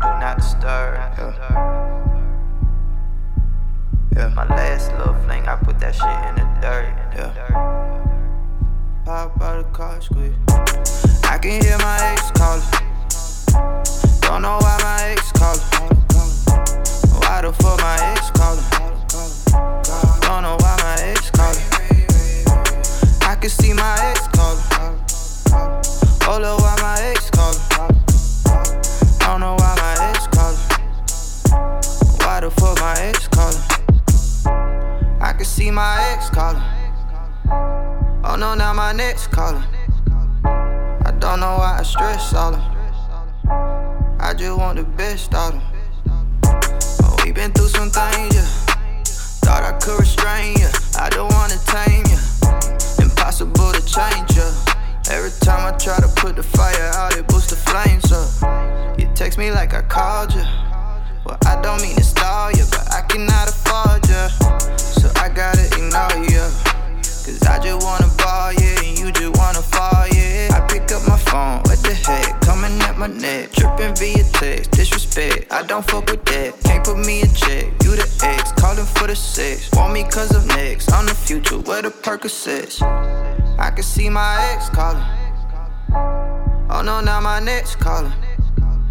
[0.00, 0.94] Do Not Disturb.
[1.18, 1.34] Yeah.
[4.16, 4.28] yeah.
[4.28, 6.88] My last little fling, I put that shit in the dirt.
[7.14, 7.32] Yeah.
[9.04, 10.32] Pop out the car, squeeze.
[11.24, 12.64] I can hear my ex calling.
[14.22, 15.60] Don't know why my ex calling.
[17.20, 18.64] Why the fuck my ex calling?
[20.22, 21.60] Don't know why my ex calling.
[23.22, 24.64] I can see my ex calling.
[26.22, 27.39] Hold up, why my ex calling?
[29.20, 30.58] I don't know why my ex calling.
[32.20, 33.62] Why the fuck my ex calling?
[35.20, 36.62] I can see my ex calling.
[38.24, 39.62] Oh no, now my next calling.
[40.44, 42.62] I don't know why I stress all them.
[44.20, 45.62] I just want the best out them.
[47.02, 48.46] Oh, we been through some things, yeah.
[49.44, 50.68] Thought I could restrain ya.
[50.98, 52.18] I don't wanna tame ya.
[53.02, 54.69] Impossible to change ya.
[55.10, 58.98] Every time I try to put the fire out, it boosts the flames up.
[58.98, 60.44] You text me like I called you.
[61.26, 64.22] Well, I don't mean to stall you, but I cannot afford you.
[64.78, 66.46] So I gotta ignore ya.
[67.26, 70.54] Cause I just wanna ball, yeah, and you just wanna fall, yeah.
[70.54, 72.40] I pick up my phone, what the heck?
[72.42, 75.52] Coming at my neck, tripping via text, disrespect.
[75.52, 77.66] I don't fuck with that, can't put me in check.
[77.82, 79.70] You the ex, calling for the sex.
[79.72, 82.78] Want me cause of next, I'm the future, where the Percocets.
[83.60, 85.04] I can see my ex calling.
[86.70, 88.12] Oh no, now my next calling.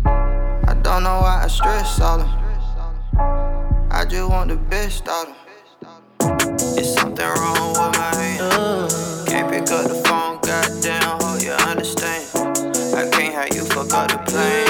[0.05, 2.29] I don't know why I stress all them.
[3.89, 6.55] I just want the best out them.
[6.77, 9.27] Is something wrong with my hand?
[9.27, 12.27] Can't pick up the phone, goddamn, hope you understand.
[12.95, 14.68] I can't have you fuck up the plans.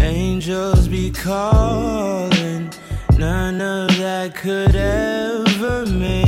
[0.00, 2.72] Angels be calling.
[3.18, 6.27] None of that could ever make.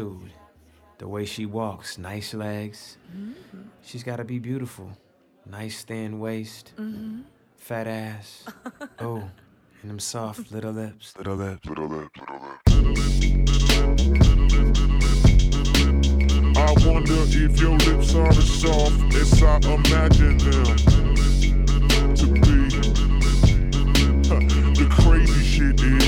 [0.00, 0.32] attitude,
[0.98, 2.98] the way she walks, nice legs.
[3.14, 3.62] Mm-hmm.
[3.82, 4.90] She's got to be beautiful.
[5.46, 7.20] Nice thin waist, mm-hmm.
[7.56, 8.44] fat ass.
[9.00, 9.22] oh,
[9.82, 11.14] and them soft little lips.
[11.16, 12.70] Little lips, little lips, little lips.
[12.70, 13.40] Little lips.
[16.56, 20.76] I wonder if your lips are as soft as I imagine them
[22.14, 22.68] to be.
[24.80, 25.99] the crazy shit is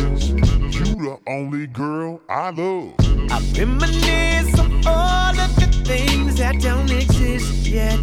[1.02, 2.94] the only girl I love.
[3.28, 7.98] I reminisce on all of the things that don't exist yet.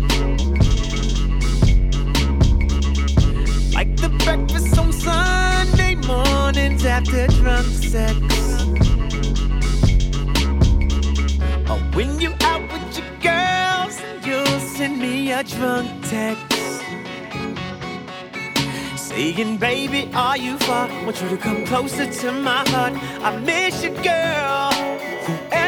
[3.74, 8.20] Like the breakfast on Sunday mornings after drunk sex.
[11.70, 16.59] Or when you out with your girls, and you'll send me a drunk text.
[19.20, 20.88] Saying, baby, are you far?
[20.90, 22.94] I want you to come closer to my heart.
[23.22, 25.59] I miss you, girl.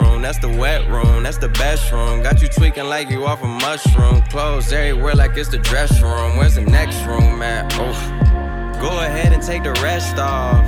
[0.00, 2.22] That's the wet room, that's the best room.
[2.22, 4.22] Got you tweaking like you off a mushroom.
[4.22, 6.36] Clothes everywhere like it's the dress room.
[6.38, 7.72] Where's the next room at?
[7.74, 8.80] Oof.
[8.80, 10.64] Go ahead and take the rest off.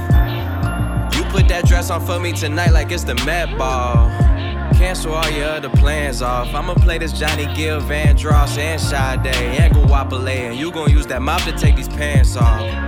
[1.16, 4.10] You put that dress on for me tonight like it's the Met Ball.
[4.74, 6.54] Cancel all your other plans off.
[6.54, 10.28] I'ma play this Johnny Gill, Vandross, and Sade, and Guapale.
[10.28, 12.85] And you gon' use that mop to take these pants off.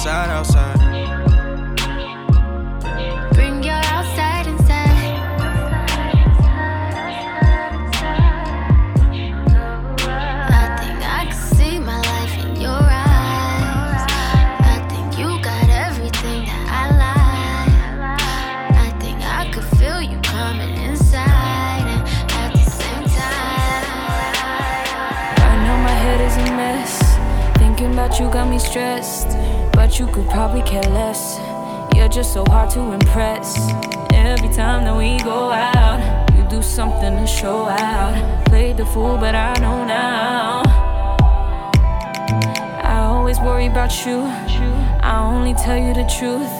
[0.00, 0.69] inside, outside.
[32.70, 33.56] to impress.
[34.12, 38.46] Every time that we go out, you do something to show out.
[38.46, 40.62] Played the fool, but I know now.
[42.82, 44.20] I always worry about you.
[45.02, 46.50] I only tell you the truth.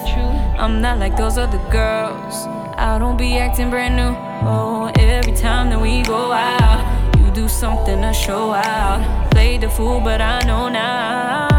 [0.59, 2.47] I'm not like those other girls.
[2.77, 4.13] I don't be acting brand new.
[4.49, 9.31] Oh, every time that we go out, you do something to show out.
[9.31, 11.50] Played the fool, but I know now.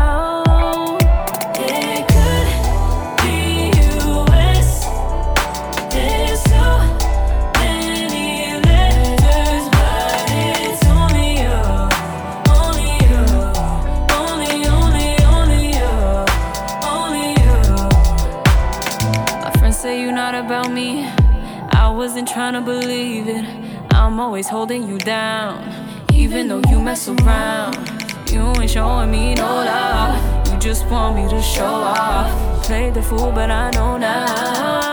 [22.21, 23.45] wasn't trying to believe it.
[23.93, 25.57] I'm always holding you down,
[26.13, 27.75] even though you mess around.
[28.29, 30.53] You ain't showing me no love.
[30.53, 32.63] You just want me to show off.
[32.63, 34.90] Played the fool, but I know now.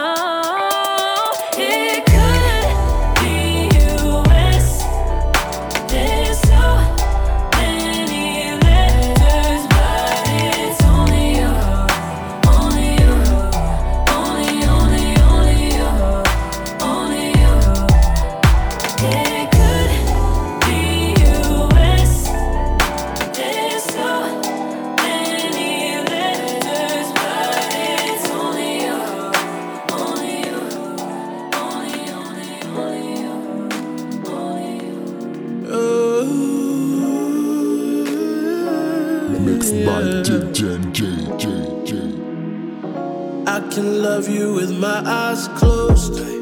[43.78, 46.38] can love you with my eyes closed.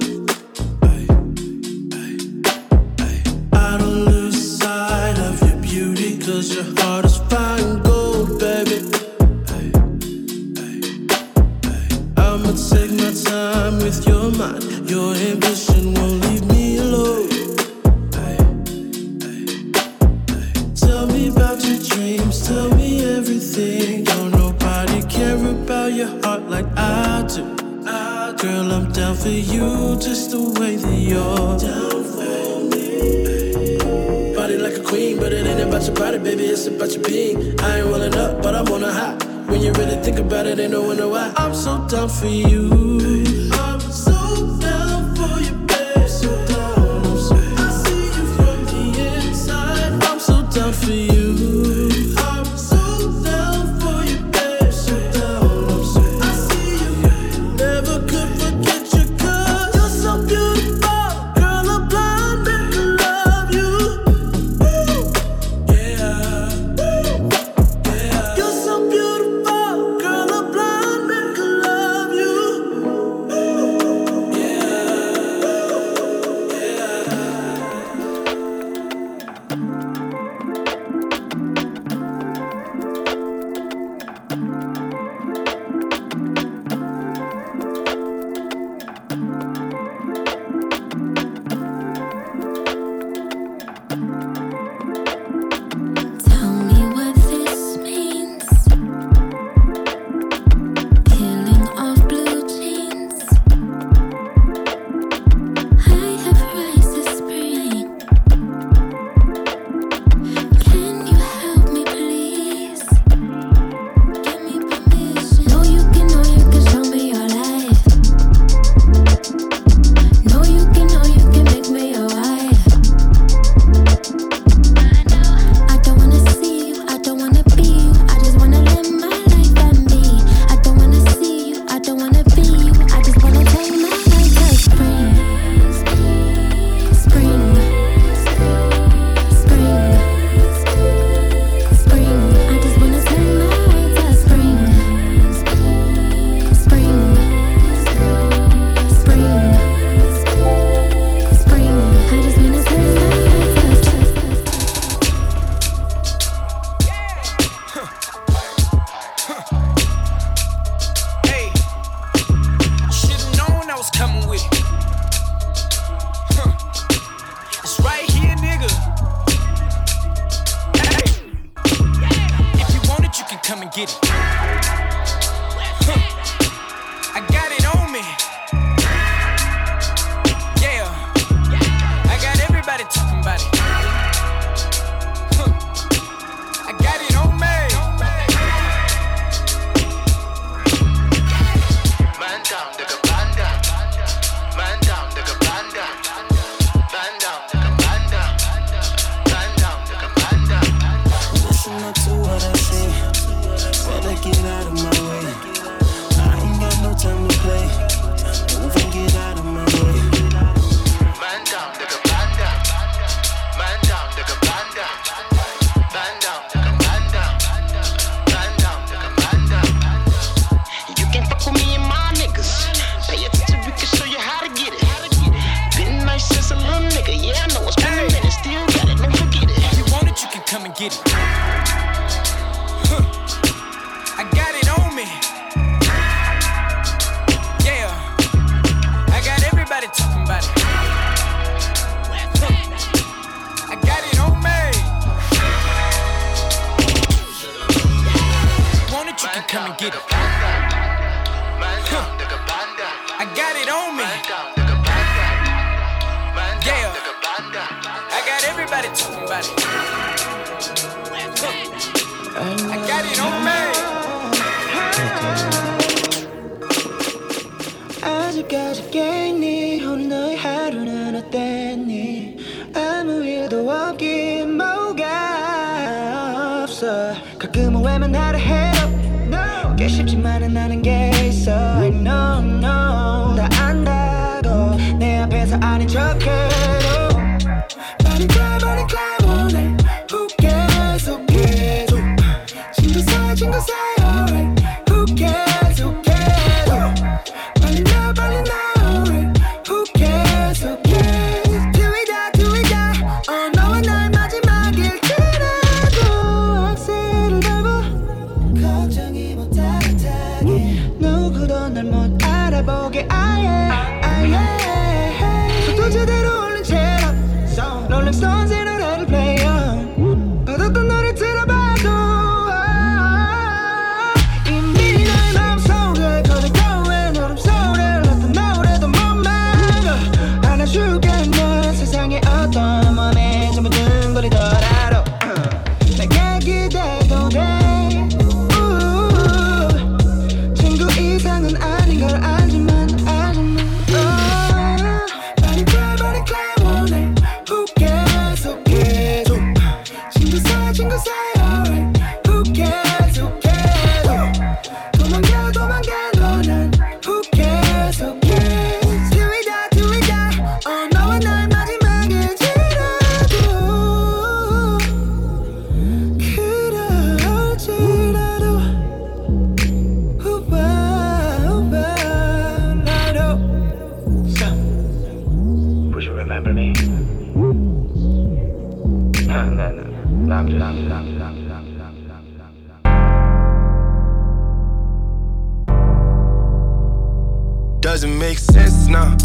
[387.97, 389.16] doesn't make sense now.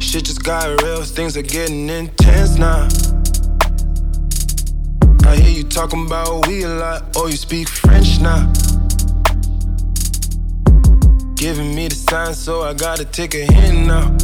[0.00, 2.88] Shit just got real, things are getting intense now.
[5.24, 8.52] I hear you talking about we a lot, oh, you speak French now.
[11.36, 14.16] Giving me the sign, so I gotta take a hint now.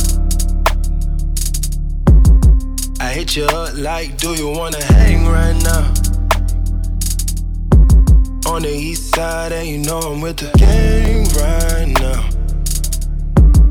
[2.99, 6.08] I hit you up like, do you wanna hang right now?
[8.49, 12.29] On the east side, and you know I'm with the gang right now.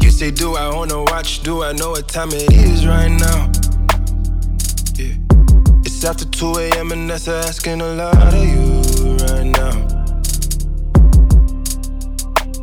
[0.01, 1.41] You say, Do I own a watch?
[1.41, 3.51] Do I know what time it is right now?
[4.95, 5.15] Yeah.
[5.83, 8.81] It's after 2 a.m., and that's asking a lot of you
[9.25, 9.97] right now.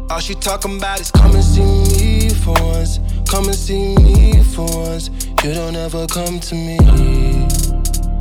[0.08, 3.00] All she talking about is come and see me for once.
[3.28, 5.10] Come and see me for once.
[5.42, 6.78] You don't ever come to me.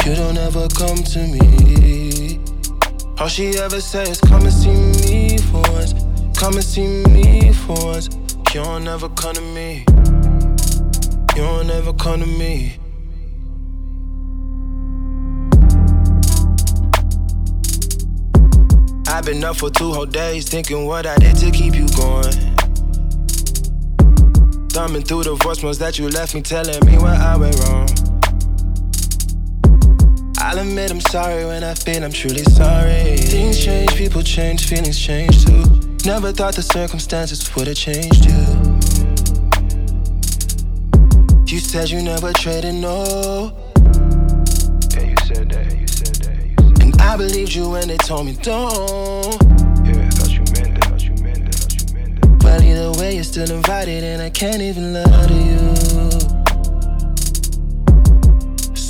[0.06, 2.12] You don't ever come to me.
[3.19, 4.73] All she ever says, come and see
[5.07, 5.94] me for once.
[6.38, 8.10] Come and see me for once.
[8.53, 9.85] You don't ever come to me.
[11.35, 12.77] You don't ever come to me.
[19.07, 22.34] I've been up for two whole days thinking what I did to keep you going.
[24.69, 27.88] Thumbing through the voicemails that you left me, telling me where I went wrong.
[30.54, 33.18] I'll admit I'm sorry when I've been, I'm truly sorry.
[33.18, 35.64] Things change, people change, feelings change too.
[36.06, 38.38] Never thought the circumstances would have changed you.
[41.48, 43.52] You said you never traded, no.
[44.94, 46.84] Yeah, you said that, you said that, you said that.
[46.84, 49.42] And I believed you when they told me don't.
[49.84, 52.44] Yeah, I thought you meant it, thought you meant it, thought you meant it.
[52.44, 55.73] Well, either way, you're still invited, and I can't even lie to you.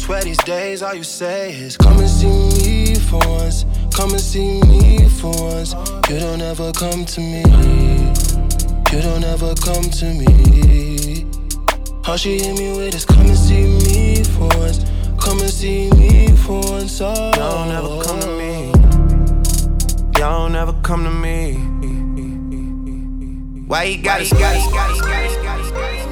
[0.03, 3.63] Swear these days, all you say is come and see me for once.
[3.95, 5.71] Come and see me for once.
[6.09, 7.39] You don't ever come to me.
[8.91, 11.25] You don't ever come to me.
[12.05, 14.83] All she hit me with is come and see me for once.
[15.21, 16.99] Come and see me for once.
[16.99, 17.31] Oh.
[17.37, 18.73] Y'all never come to me.
[20.19, 21.53] Y'all never come to me.
[23.67, 26.02] Why you gotta, gotta, gotta, gotta, gotta, gotta,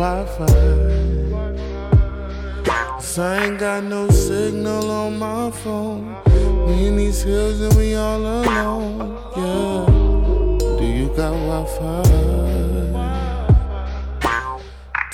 [0.00, 0.46] Wi-Fi?
[2.64, 6.16] 'Cause I ain't got no signal on my phone.
[6.66, 9.18] We in these hills and we all alone.
[9.36, 9.84] Yeah.
[10.78, 12.02] Do you got Wi-Fi?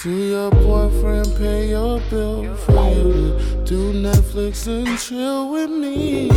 [0.02, 3.34] Do your boyfriend pay your bill for you
[3.64, 6.28] do Netflix and chill with me?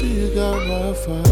[0.00, 1.22] Do you got Wi-Fi?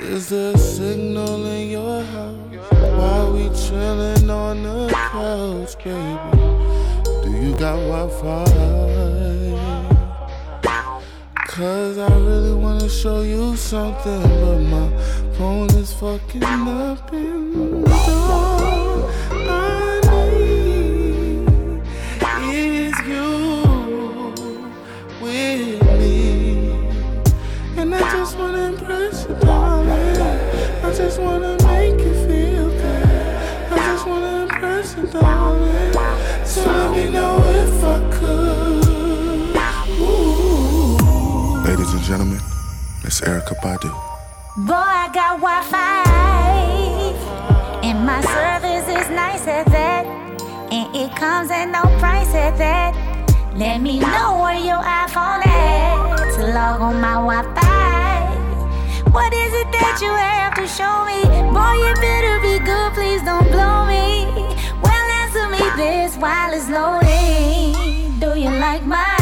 [0.00, 2.41] Is there a signal in your house?
[3.02, 6.38] While we chillin' on the couch, baby?
[7.22, 8.44] Do you got Wi-Fi?
[11.48, 14.88] Cause I really wanna show you something, but my
[15.36, 17.90] phone is fucking up in the
[18.30, 18.51] all
[35.12, 35.92] darling.
[36.44, 39.56] So me know if I could.
[40.00, 41.62] Ooh.
[41.68, 42.40] Ladies and gentlemen,
[43.04, 43.90] Miss Erykah Badu.
[44.66, 46.04] Boy, I got Wi-Fi,
[47.82, 50.04] and my service is nice at that,
[50.70, 52.94] and it comes at no price at that.
[53.56, 57.72] Let me know where your iPhone at to log on my Wi-Fi.
[59.10, 61.22] What is it that you have to show me?
[61.52, 63.91] Boy, you better be good, please don't blow me.
[65.82, 68.20] This while it's loading.
[68.20, 69.16] Do you like my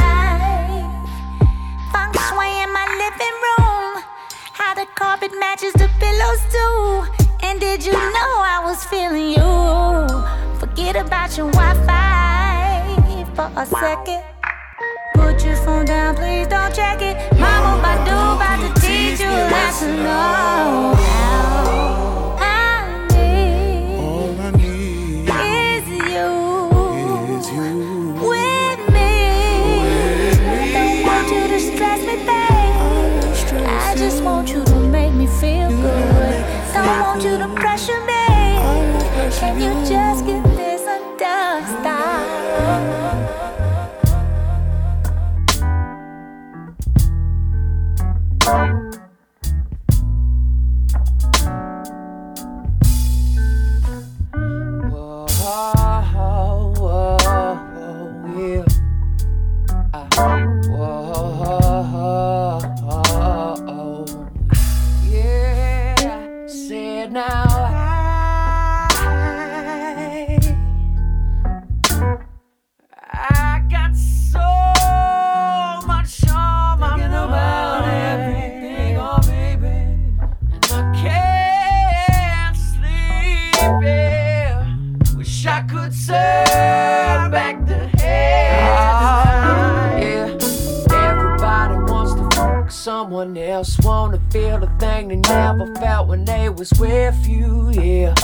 [1.91, 4.05] feng shui in my living room?
[4.53, 6.77] How the carpet matches the pillows too.
[7.47, 9.53] And did you know I was feeling you?
[10.61, 14.23] Forget about your Wi-Fi for a second.
[15.15, 17.17] Put your phone down, please don't check it.
[17.41, 19.97] Mama Badu about to teach you a lesson.
[20.01, 21.80] Oh,
[36.91, 37.80] Don't want you to pressure
[95.61, 97.71] never felt when they was with you.
[97.71, 98.15] Yeah,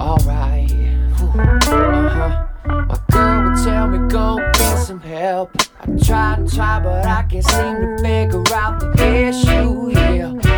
[0.00, 0.70] alright.
[1.12, 2.46] Uh-huh.
[2.66, 5.50] My girl would tell me go get some help.
[5.80, 9.90] I try and try, but I can't seem to figure out the issue.
[9.92, 10.51] Yeah.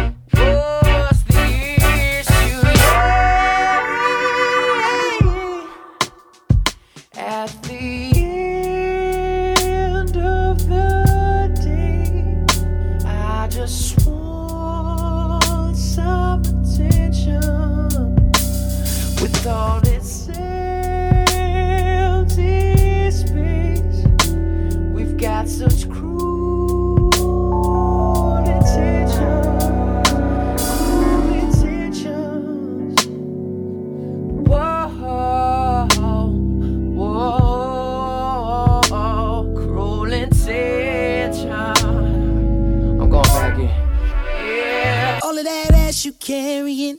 [46.24, 46.96] Carrying.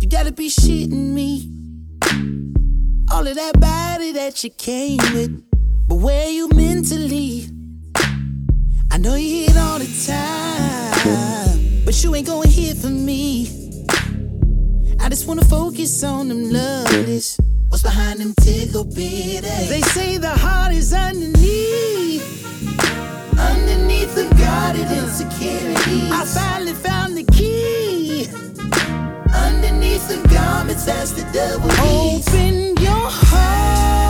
[0.00, 1.52] You gotta be shitting me.
[3.12, 5.44] All of that body that you came with,
[5.86, 7.46] but where you mentally?
[8.90, 13.48] I know you hit all the time, but you ain't going here for me.
[14.98, 17.38] I just wanna focus on them lovelies.
[17.68, 19.68] What's behind them tickle bitties?
[19.68, 22.24] They say the heart is underneath,
[23.38, 24.85] underneath the guarded
[30.86, 34.04] that's the double Open your heart.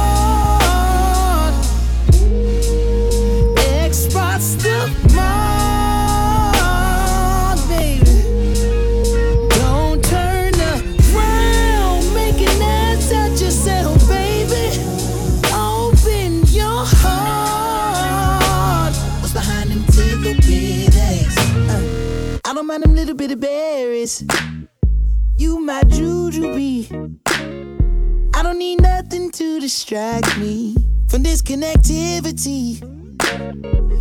[3.59, 6.59] X spots the mark,
[7.69, 8.05] baby.
[9.59, 14.79] Don't turn around, make an ass at yourself, baby.
[15.55, 18.95] Open your heart.
[19.23, 21.37] What's behind them tickle bitties?
[21.71, 21.83] Uh,
[22.45, 24.23] I don't mind them little bitty berries.
[25.67, 27.19] My jujube.
[28.37, 30.77] I don't need nothing to distract me
[31.09, 32.79] from this connectivity.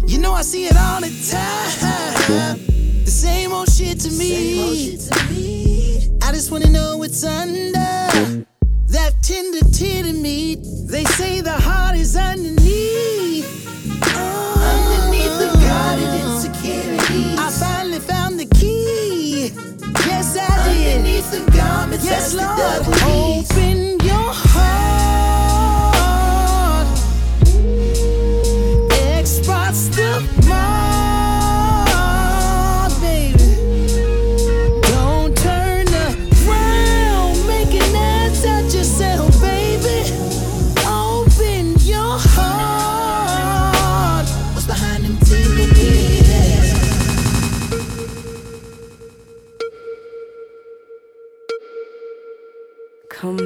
[0.08, 2.60] You know I see it all the time.
[3.04, 5.00] The same old shit to me.
[6.22, 10.60] I just wanna know what's under that tender titty meat.
[10.86, 13.66] They say the heart is underneath.
[14.14, 16.15] Underneath the guarded
[22.06, 22.86] Yes, Lord.
[23.04, 24.45] Open your heart.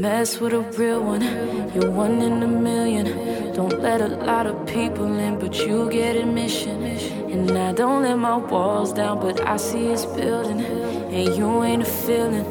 [0.09, 1.21] Mess with a real one,
[1.73, 3.05] you're one in a million.
[3.53, 6.77] Don't let a lot of people in, but you get admission.
[7.33, 10.61] And I don't let my walls down, but I see it's building.
[11.15, 12.47] And you ain't a feeling,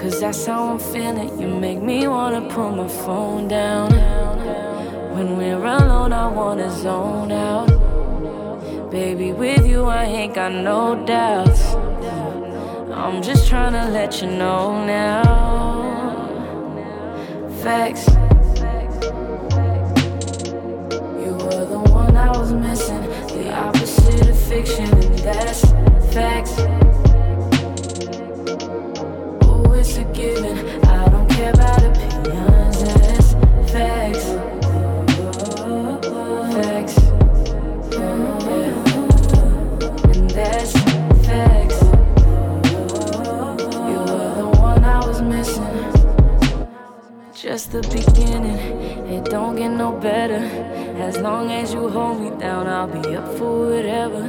[0.00, 1.30] cause that's how I'm feeling.
[1.40, 3.88] You make me wanna put my phone down.
[5.14, 7.68] When we're alone, I wanna zone out.
[8.90, 10.80] Baby, with you, I ain't got no
[11.14, 11.62] doubts.
[13.02, 15.55] I'm just trying to let you know now.
[17.66, 18.06] Facts.
[21.20, 25.62] You were the one I was missing, the opposite of fiction, and that's
[26.14, 26.54] facts.
[29.42, 30.84] Oh, it's a given.
[30.84, 33.32] I don't care about opinions, that's
[33.72, 33.72] facts.
[33.72, 34.55] Facts.
[47.56, 48.58] Just the beginning,
[49.08, 50.44] it don't get no better.
[51.08, 54.24] As long as you hold me down, I'll be up for whatever.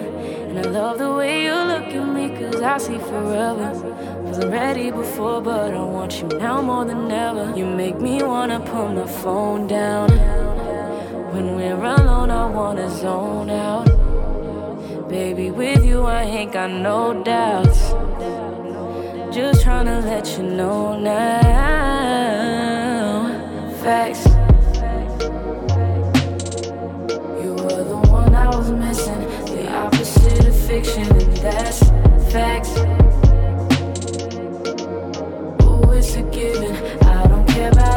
[0.47, 3.73] And I love the way you look at me, cause I see forever.
[4.23, 7.53] Wasn't ready before, but I want you now more than ever.
[7.53, 10.09] You make me wanna put my phone down.
[11.33, 13.89] When we're alone, I wanna zone out.
[15.09, 17.89] Baby, with you, I ain't got no doubts.
[19.35, 21.86] Just tryna let you know now
[23.87, 24.25] facts.
[27.41, 31.79] You were the one I was missing, the opposite of fiction, and that's
[32.29, 32.73] facts.
[35.61, 36.75] Oh, it's a given.
[37.03, 37.96] I don't care about.